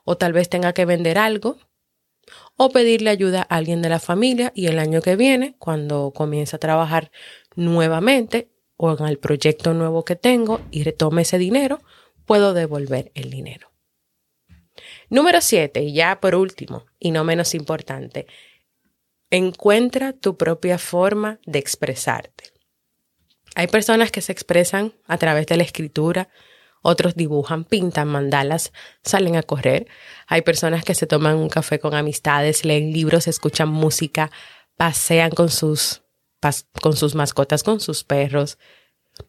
o 0.06 0.18
tal 0.18 0.32
vez 0.32 0.48
tenga 0.48 0.72
que 0.72 0.86
vender 0.86 1.18
algo 1.18 1.58
o 2.56 2.70
pedirle 2.70 3.10
ayuda 3.10 3.42
a 3.42 3.56
alguien 3.56 3.82
de 3.82 3.90
la 3.90 4.00
familia 4.00 4.52
y 4.56 4.68
el 4.68 4.80
año 4.80 5.02
que 5.02 5.16
viene, 5.16 5.56
cuando 5.60 6.12
comience 6.16 6.56
a 6.56 6.60
trabajar 6.60 7.12
nuevamente 7.56 8.50
o 8.78 8.96
en 8.98 9.06
el 9.06 9.18
proyecto 9.18 9.74
nuevo 9.74 10.06
que 10.06 10.16
tengo 10.16 10.62
y 10.72 10.84
retome 10.84 11.24
ese 11.24 11.38
dinero, 11.38 11.82
puedo 12.26 12.54
devolver 12.54 13.12
el 13.16 13.30
dinero. 13.30 13.72
Número 15.10 15.42
7, 15.42 15.82
y 15.82 15.94
ya 15.94 16.20
por 16.20 16.36
último, 16.36 16.86
y 17.00 17.12
no 17.12 17.24
menos 17.24 17.56
importante, 17.56 18.28
encuentra 19.30 20.14
tu 20.14 20.38
propia 20.38 20.78
forma 20.78 21.40
de 21.46 21.60
expresarte. 21.60 22.52
Hay 23.56 23.68
personas 23.68 24.12
que 24.12 24.22
se 24.22 24.32
expresan 24.32 24.94
a 25.08 25.18
través 25.18 25.48
de 25.48 25.58
la 25.58 25.64
escritura, 25.64 26.30
otros 26.82 27.16
dibujan, 27.16 27.64
pintan 27.64 28.10
mandalas, 28.10 28.72
salen 29.04 29.38
a 29.38 29.44
correr. 29.44 29.88
Hay 30.28 30.44
personas 30.44 30.84
que 30.84 30.94
se 30.94 31.08
toman 31.08 31.38
un 31.38 31.50
café 31.50 31.80
con 31.80 31.96
amistades, 31.96 32.64
leen 32.64 32.94
libros, 32.94 33.28
escuchan 33.28 33.70
música, 33.70 34.30
pasean 34.78 35.32
con 35.32 35.50
sus, 35.50 36.04
con 36.82 36.96
sus 36.96 37.16
mascotas, 37.16 37.64
con 37.64 37.80
sus 37.80 38.04
perros. 38.04 38.58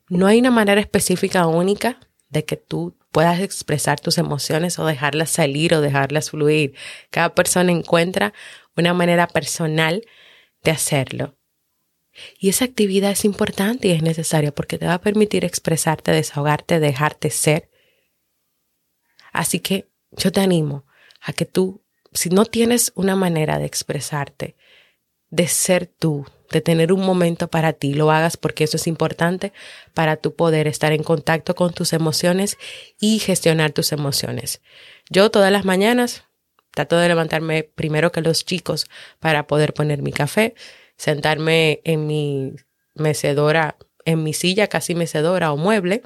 No 0.08 0.26
hay 0.26 0.38
una 0.38 0.50
manera 0.50 0.80
específica 0.80 1.46
única 1.46 2.00
de 2.28 2.44
que 2.44 2.56
tú 2.56 2.96
puedas 3.12 3.40
expresar 3.40 4.00
tus 4.00 4.18
emociones 4.18 4.78
o 4.78 4.86
dejarlas 4.86 5.30
salir 5.30 5.74
o 5.74 5.80
dejarlas 5.80 6.30
fluir. 6.30 6.74
Cada 7.10 7.34
persona 7.34 7.72
encuentra 7.72 8.32
una 8.76 8.92
manera 8.94 9.26
personal 9.26 10.04
de 10.62 10.70
hacerlo. 10.70 11.36
Y 12.38 12.48
esa 12.48 12.64
actividad 12.64 13.10
es 13.10 13.24
importante 13.24 13.88
y 13.88 13.92
es 13.92 14.02
necesaria 14.02 14.52
porque 14.52 14.78
te 14.78 14.86
va 14.86 14.94
a 14.94 15.00
permitir 15.00 15.44
expresarte, 15.44 16.12
desahogarte, 16.12 16.80
dejarte 16.80 17.30
ser. 17.30 17.70
Así 19.32 19.60
que 19.60 19.88
yo 20.12 20.32
te 20.32 20.40
animo 20.40 20.86
a 21.20 21.32
que 21.32 21.44
tú, 21.44 21.84
si 22.12 22.30
no 22.30 22.46
tienes 22.46 22.92
una 22.94 23.16
manera 23.16 23.58
de 23.58 23.66
expresarte, 23.66 24.56
de 25.30 25.48
ser 25.48 25.86
tú, 25.86 26.26
de 26.50 26.60
tener 26.60 26.92
un 26.92 27.04
momento 27.04 27.48
para 27.48 27.72
ti, 27.72 27.94
lo 27.94 28.10
hagas 28.10 28.36
porque 28.36 28.64
eso 28.64 28.76
es 28.76 28.86
importante 28.86 29.52
para 29.94 30.16
tu 30.16 30.34
poder 30.34 30.68
estar 30.68 30.92
en 30.92 31.02
contacto 31.02 31.54
con 31.54 31.72
tus 31.72 31.92
emociones 31.92 32.56
y 33.00 33.18
gestionar 33.18 33.72
tus 33.72 33.92
emociones. 33.92 34.60
Yo 35.10 35.30
todas 35.30 35.52
las 35.52 35.64
mañanas 35.64 36.24
trato 36.72 36.98
de 36.98 37.08
levantarme 37.08 37.64
primero 37.64 38.12
que 38.12 38.20
los 38.20 38.44
chicos 38.44 38.86
para 39.18 39.46
poder 39.46 39.72
poner 39.72 40.02
mi 40.02 40.12
café 40.12 40.54
sentarme 40.96 41.80
en 41.84 42.06
mi 42.06 42.54
mecedora, 42.94 43.76
en 44.04 44.22
mi 44.22 44.32
silla 44.32 44.68
casi 44.68 44.94
mecedora 44.94 45.52
o 45.52 45.56
mueble. 45.56 46.02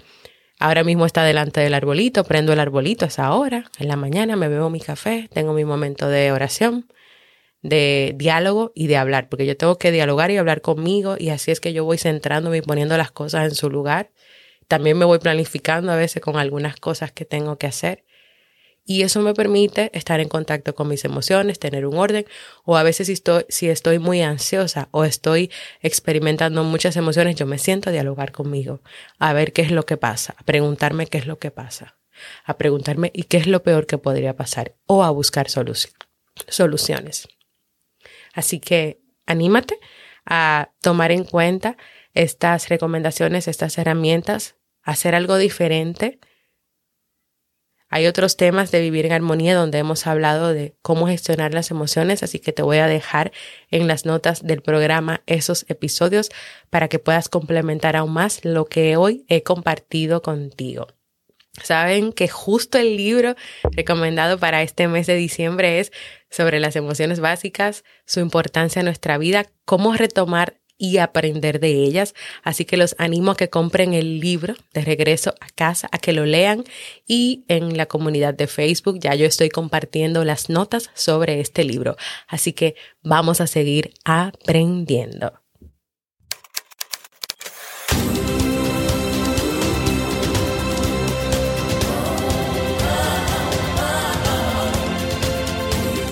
Ahora 0.58 0.84
mismo 0.84 1.06
está 1.06 1.24
delante 1.24 1.60
del 1.60 1.74
arbolito, 1.74 2.24
prendo 2.24 2.52
el 2.52 2.60
arbolito 2.60 3.04
a 3.04 3.08
esa 3.08 3.32
hora, 3.32 3.70
en 3.78 3.88
la 3.88 3.96
mañana 3.96 4.36
me 4.36 4.48
bebo 4.48 4.68
mi 4.68 4.80
café, 4.80 5.28
tengo 5.32 5.54
mi 5.54 5.64
momento 5.64 6.08
de 6.08 6.32
oración, 6.32 6.86
de 7.62 8.14
diálogo 8.16 8.72
y 8.74 8.86
de 8.86 8.96
hablar, 8.96 9.28
porque 9.28 9.46
yo 9.46 9.56
tengo 9.56 9.78
que 9.78 9.92
dialogar 9.92 10.30
y 10.30 10.36
hablar 10.36 10.60
conmigo 10.60 11.16
y 11.18 11.30
así 11.30 11.50
es 11.50 11.60
que 11.60 11.72
yo 11.72 11.84
voy 11.84 11.98
centrándome 11.98 12.58
y 12.58 12.62
poniendo 12.62 12.96
las 12.96 13.10
cosas 13.10 13.48
en 13.48 13.54
su 13.54 13.70
lugar. 13.70 14.10
También 14.68 14.96
me 14.98 15.04
voy 15.04 15.18
planificando 15.18 15.92
a 15.92 15.96
veces 15.96 16.22
con 16.22 16.36
algunas 16.36 16.76
cosas 16.76 17.12
que 17.12 17.24
tengo 17.24 17.58
que 17.58 17.66
hacer 17.66 18.04
y 18.84 19.02
eso 19.02 19.20
me 19.20 19.34
permite 19.34 19.90
estar 19.96 20.20
en 20.20 20.28
contacto 20.28 20.74
con 20.74 20.88
mis 20.88 21.04
emociones, 21.04 21.58
tener 21.58 21.86
un 21.86 21.96
orden, 21.96 22.26
o 22.64 22.76
a 22.76 22.82
veces 22.82 23.06
si 23.06 23.12
estoy, 23.12 23.44
si 23.48 23.68
estoy 23.68 23.98
muy 23.98 24.22
ansiosa 24.22 24.88
o 24.90 25.04
estoy 25.04 25.50
experimentando 25.80 26.64
muchas 26.64 26.96
emociones, 26.96 27.36
yo 27.36 27.46
me 27.46 27.58
siento 27.58 27.90
a 27.90 27.92
dialogar 27.92 28.32
conmigo, 28.32 28.80
a 29.18 29.32
ver 29.32 29.52
qué 29.52 29.62
es 29.62 29.70
lo 29.70 29.84
que 29.86 29.96
pasa, 29.96 30.34
a 30.38 30.44
preguntarme 30.44 31.06
qué 31.06 31.18
es 31.18 31.26
lo 31.26 31.38
que 31.38 31.50
pasa, 31.50 31.98
a 32.44 32.56
preguntarme 32.56 33.10
y 33.14 33.24
qué 33.24 33.36
es 33.36 33.46
lo 33.46 33.62
peor 33.62 33.86
que 33.86 33.98
podría 33.98 34.34
pasar, 34.34 34.74
o 34.86 35.04
a 35.04 35.10
buscar 35.10 35.48
soluciones. 35.48 37.28
Así 38.40 38.58
que 38.58 39.00
anímate 39.26 39.78
a 40.26 40.72
tomar 40.80 41.12
en 41.12 41.24
cuenta 41.24 41.76
estas 42.14 42.68
recomendaciones, 42.68 43.46
estas 43.46 43.78
herramientas, 43.78 44.56
hacer 44.82 45.14
algo 45.14 45.36
diferente 45.36 46.18
hay 47.92 48.06
otros 48.06 48.36
temas 48.36 48.70
de 48.70 48.80
vivir 48.80 49.04
en 49.06 49.12
armonía 49.12 49.56
donde 49.56 49.78
hemos 49.78 50.06
hablado 50.06 50.54
de 50.54 50.76
cómo 50.80 51.08
gestionar 51.08 51.52
las 51.52 51.72
emociones, 51.72 52.22
así 52.22 52.38
que 52.38 52.52
te 52.52 52.62
voy 52.62 52.78
a 52.78 52.86
dejar 52.86 53.32
en 53.72 53.88
las 53.88 54.06
notas 54.06 54.44
del 54.44 54.62
programa 54.62 55.22
esos 55.26 55.66
episodios 55.68 56.30
para 56.70 56.86
que 56.86 57.00
puedas 57.00 57.28
complementar 57.28 57.96
aún 57.96 58.12
más 58.12 58.44
lo 58.44 58.66
que 58.66 58.96
hoy 58.96 59.24
he 59.28 59.42
compartido 59.42 60.22
contigo. 60.22 60.86
Saben 61.62 62.12
que 62.12 62.28
justo 62.28 62.78
el 62.78 62.96
libro 62.96 63.36
recomendado 63.72 64.38
para 64.38 64.62
este 64.62 64.88
mes 64.88 65.06
de 65.06 65.16
diciembre 65.16 65.80
es 65.80 65.92
sobre 66.30 66.60
las 66.60 66.76
emociones 66.76 67.20
básicas, 67.20 67.84
su 68.06 68.20
importancia 68.20 68.80
en 68.80 68.86
nuestra 68.86 69.18
vida, 69.18 69.46
cómo 69.64 69.94
retomar 69.94 70.60
y 70.80 70.96
aprender 70.96 71.60
de 71.60 71.84
ellas. 71.84 72.14
Así 72.42 72.64
que 72.64 72.78
los 72.78 72.96
animo 72.98 73.32
a 73.32 73.36
que 73.36 73.50
compren 73.50 73.92
el 73.92 74.18
libro 74.18 74.54
de 74.72 74.80
regreso 74.80 75.34
a 75.40 75.48
casa, 75.50 75.88
a 75.92 75.98
que 75.98 76.14
lo 76.14 76.24
lean 76.24 76.64
y 77.06 77.44
en 77.48 77.76
la 77.76 77.86
comunidad 77.86 78.32
de 78.32 78.46
Facebook 78.46 78.98
ya 78.98 79.14
yo 79.14 79.26
estoy 79.26 79.50
compartiendo 79.50 80.24
las 80.24 80.48
notas 80.48 80.90
sobre 80.94 81.40
este 81.40 81.64
libro. 81.64 81.96
Así 82.26 82.54
que 82.54 82.74
vamos 83.02 83.42
a 83.42 83.46
seguir 83.46 83.92
aprendiendo. 84.04 85.34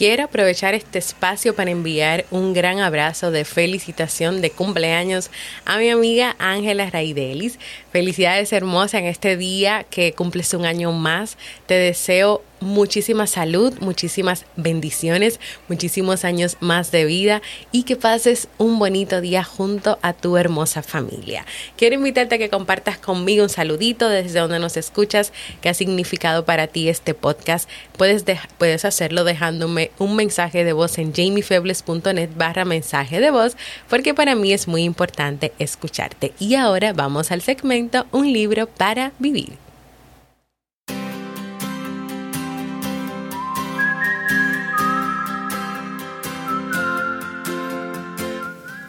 Quiero 0.00 0.24
aprovechar 0.24 0.72
este 0.72 0.98
espacio 0.98 1.54
para 1.54 1.70
enviar 1.70 2.24
un 2.30 2.54
gran 2.54 2.78
abrazo 2.78 3.30
de 3.30 3.44
felicitación 3.44 4.40
de 4.40 4.50
cumpleaños 4.50 5.30
a 5.66 5.76
mi 5.76 5.90
amiga 5.90 6.36
Ángela 6.38 6.88
Raidelis. 6.88 7.58
Felicidades 7.92 8.50
hermosa 8.54 8.98
en 8.98 9.04
este 9.04 9.36
día 9.36 9.84
que 9.90 10.14
cumples 10.14 10.54
un 10.54 10.64
año 10.64 10.90
más. 10.92 11.36
Te 11.66 11.74
deseo 11.74 12.42
muchísima 12.60 13.26
salud, 13.26 13.74
muchísimas 13.80 14.44
bendiciones, 14.56 15.40
muchísimos 15.68 16.24
años 16.24 16.56
más 16.60 16.90
de 16.90 17.04
vida 17.04 17.42
y 17.72 17.82
que 17.84 17.96
pases 17.96 18.48
un 18.58 18.78
bonito 18.78 19.20
día 19.20 19.42
junto 19.42 19.98
a 20.02 20.12
tu 20.12 20.36
hermosa 20.36 20.82
familia. 20.82 21.44
Quiero 21.76 21.96
invitarte 21.96 22.36
a 22.36 22.38
que 22.38 22.50
compartas 22.50 22.98
conmigo 22.98 23.42
un 23.42 23.48
saludito 23.48 24.08
desde 24.08 24.40
donde 24.40 24.58
nos 24.58 24.76
escuchas, 24.76 25.32
qué 25.60 25.68
ha 25.68 25.74
significado 25.74 26.44
para 26.44 26.66
ti 26.66 26.88
este 26.88 27.14
podcast. 27.14 27.68
Puedes, 27.96 28.24
puedes 28.58 28.84
hacerlo 28.84 29.24
dejándome 29.24 29.90
un 29.98 30.16
mensaje 30.16 30.64
de 30.64 30.72
voz 30.72 30.98
en 30.98 31.12
jamiefebles.net 31.12 32.30
barra 32.36 32.64
mensaje 32.64 33.20
de 33.20 33.30
voz 33.30 33.56
porque 33.88 34.14
para 34.14 34.34
mí 34.34 34.52
es 34.52 34.68
muy 34.68 34.84
importante 34.84 35.52
escucharte. 35.58 36.32
Y 36.38 36.54
ahora 36.54 36.92
vamos 36.92 37.30
al 37.30 37.42
segmento 37.42 38.06
Un 38.12 38.32
libro 38.32 38.66
para 38.66 39.12
vivir. 39.18 39.69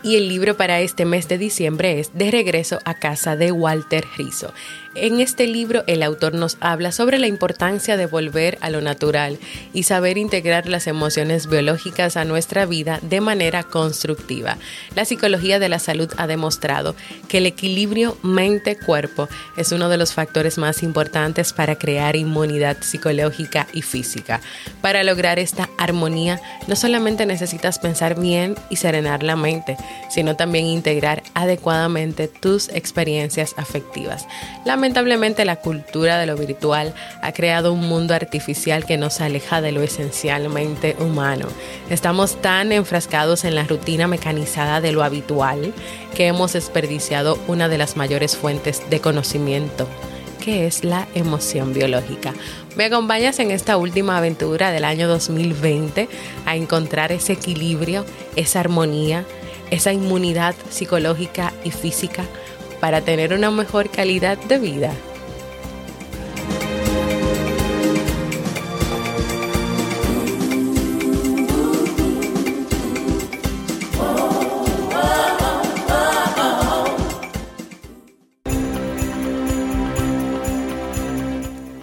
Y 0.04 0.16
el 0.16 0.28
libro 0.28 0.58
para 0.58 0.80
este 0.80 1.06
mes 1.06 1.28
de 1.28 1.38
diciembre 1.38 2.00
es 2.00 2.14
De 2.14 2.32
regreso 2.32 2.80
a 2.86 2.96
casa 2.96 3.36
de 3.36 3.52
Walter 3.52 4.06
Rizzo. 4.18 4.54
En 4.94 5.22
este 5.22 5.48
libro 5.48 5.86
el 5.88 6.04
autor 6.04 6.34
nos 6.34 6.58
habla 6.60 6.92
sobre 6.92 7.18
la 7.18 7.28
importancia 7.28 7.96
de 7.96 8.08
volver 8.08 8.58
a 8.60 8.70
lo 8.70 8.82
natural 8.82 9.40
y 9.74 9.84
saber 9.84 10.18
integrar 10.18 10.68
las 10.68 10.86
emociones 10.86 11.48
biológicas 11.48 12.18
a 12.18 12.26
nuestra 12.26 12.66
vida 12.66 13.00
de 13.02 13.22
manera 13.22 13.64
constructiva. 13.64 14.58
La 14.94 15.06
psicología 15.06 15.60
de 15.60 15.70
la 15.70 15.80
salud 15.80 16.12
ha 16.18 16.28
demostrado 16.28 16.98
que 17.30 17.38
el 17.38 17.46
equilibrio 17.46 18.18
mente-cuerpo 18.22 19.30
es 19.56 19.72
uno 19.72 19.88
de 19.88 19.96
los 19.96 20.12
factores 20.12 20.58
más 20.58 20.84
importantes 20.84 21.54
para 21.54 21.78
crear 21.78 22.18
inmunidad 22.18 22.76
psicológica 22.82 23.68
y 23.72 23.84
física. 23.84 24.42
Para 24.82 25.06
lograr 25.06 25.40
esta 25.40 25.70
armonía 25.78 26.42
no 26.68 26.76
solamente 26.76 27.26
necesitas 27.26 27.80
pensar 27.80 28.20
bien 28.20 28.56
y 28.70 28.76
serenar 28.76 29.24
la 29.24 29.38
mente, 29.38 29.78
sino 30.10 30.36
también 30.36 30.66
integrar 30.66 31.24
adecuadamente 31.34 32.28
tus 32.28 32.68
experiencias 32.68 33.54
afectivas. 33.56 34.28
Lamentablemente 34.82 35.46
la 35.46 35.58
cultura 35.58 36.17
de 36.17 36.26
lo 36.26 36.36
virtual 36.36 36.96
ha 37.22 37.32
creado 37.34 37.72
un 37.72 37.82
mundo 37.82 38.15
artificial 38.15 38.84
que 38.84 38.98
nos 38.98 39.22
aleja 39.22 39.62
de 39.62 39.72
lo 39.72 39.84
esencialmente 39.84 40.96
humano. 40.98 41.46
Estamos 41.91 42.41
tan 42.41 42.72
enfrascados 42.72 43.46
en 43.46 43.54
la 43.54 43.63
rutina 43.63 44.08
mecanizada 44.08 44.82
de 44.82 44.91
lo 44.91 45.04
habitual 45.04 45.72
que 46.15 46.26
hemos 46.26 46.54
desperdiciado 46.54 47.38
una 47.48 47.70
de 47.70 47.78
las 47.78 47.96
mayores 47.96 48.36
fuentes 48.36 48.82
de 48.89 49.00
conocimiento 49.00 49.88
que 50.44 50.65
es 50.65 50.84
la 50.84 51.08
emoción 51.13 51.76
biológica. 51.76 52.34
Me 52.76 52.86
acompañas 52.86 53.38
en 53.38 53.52
esta 53.52 53.78
última 53.78 54.17
aventura 54.17 54.72
del 54.72 54.86
año 54.86 55.08
2020 55.08 56.10
a 56.48 56.56
encontrar 56.56 57.12
ese 57.12 57.34
equilibrio, 57.34 58.04
esa 58.36 58.62
armonía, 58.62 59.26
esa 59.70 59.94
inmunidad 59.94 60.56
psicológica 60.72 61.54
y 61.63 61.70
física 61.70 62.26
para 62.82 63.00
tener 63.02 63.32
una 63.34 63.52
mejor 63.52 63.89
calidad 63.89 64.38
de 64.38 64.60
vida. 64.60 64.91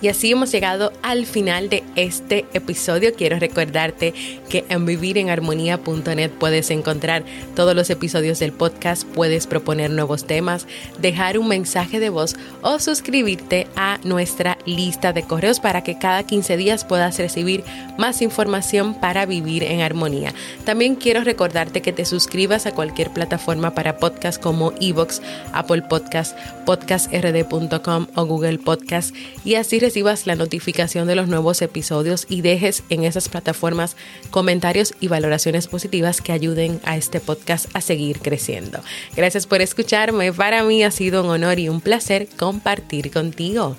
Y 0.08 0.10
así 0.10 0.32
hemos 0.32 0.50
llegado 0.50 0.90
al 1.02 1.26
final 1.26 1.68
de 1.68 1.84
este 1.94 2.46
episodio. 2.54 3.12
Quiero 3.14 3.38
recordarte 3.38 4.14
que 4.48 4.64
en 4.70 4.86
vivirenarmonía.net 4.86 6.30
puedes 6.30 6.70
encontrar 6.70 7.24
todos 7.54 7.76
los 7.76 7.90
episodios 7.90 8.38
del 8.38 8.52
podcast, 8.52 9.06
puedes 9.06 9.46
proponer 9.46 9.90
nuevos 9.90 10.26
temas, 10.26 10.66
dejar 10.98 11.38
un 11.38 11.48
mensaje 11.48 12.00
de 12.00 12.08
voz 12.08 12.36
o 12.62 12.78
suscribirte 12.78 13.66
a 13.76 13.98
nuestra 14.02 14.56
lista 14.64 15.12
de 15.12 15.24
correos 15.24 15.60
para 15.60 15.82
que 15.82 15.98
cada 15.98 16.22
15 16.22 16.56
días 16.56 16.86
puedas 16.86 17.18
recibir 17.18 17.62
más 17.98 18.22
información 18.22 18.94
para 18.94 19.26
vivir 19.26 19.62
en 19.62 19.82
armonía. 19.82 20.32
También 20.64 20.94
quiero 20.94 21.22
recordarte 21.22 21.82
que 21.82 21.92
te 21.92 22.06
suscribas 22.06 22.64
a 22.64 22.72
cualquier 22.72 23.10
plataforma 23.10 23.74
para 23.74 23.98
podcast 23.98 24.42
como 24.42 24.72
Evox, 24.80 25.20
Apple 25.52 25.82
Podcast, 25.82 26.34
podcastrd.com 26.64 28.06
o 28.14 28.24
Google 28.24 28.56
Podcast 28.56 29.14
y 29.44 29.56
así 29.56 29.78
la 29.98 30.36
notificación 30.36 31.08
de 31.08 31.16
los 31.16 31.28
nuevos 31.28 31.60
episodios 31.60 32.26
y 32.28 32.40
dejes 32.40 32.84
en 32.88 33.02
esas 33.04 33.28
plataformas 33.28 33.96
comentarios 34.30 34.94
y 35.00 35.08
valoraciones 35.08 35.66
positivas 35.66 36.20
que 36.20 36.32
ayuden 36.32 36.80
a 36.84 36.96
este 36.96 37.18
podcast 37.20 37.66
a 37.74 37.80
seguir 37.80 38.20
creciendo. 38.20 38.80
Gracias 39.16 39.46
por 39.46 39.60
escucharme. 39.60 40.32
Para 40.32 40.62
mí 40.62 40.84
ha 40.84 40.90
sido 40.90 41.24
un 41.24 41.30
honor 41.30 41.58
y 41.58 41.68
un 41.68 41.80
placer 41.80 42.28
compartir 42.38 43.10
contigo. 43.10 43.76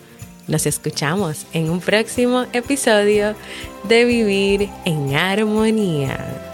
Nos 0.48 0.66
escuchamos 0.66 1.46
en 1.54 1.70
un 1.70 1.80
próximo 1.80 2.46
episodio 2.52 3.36
de 3.88 4.06
Vivir 4.06 4.70
en 4.84 5.16
Armonía. 5.16 6.49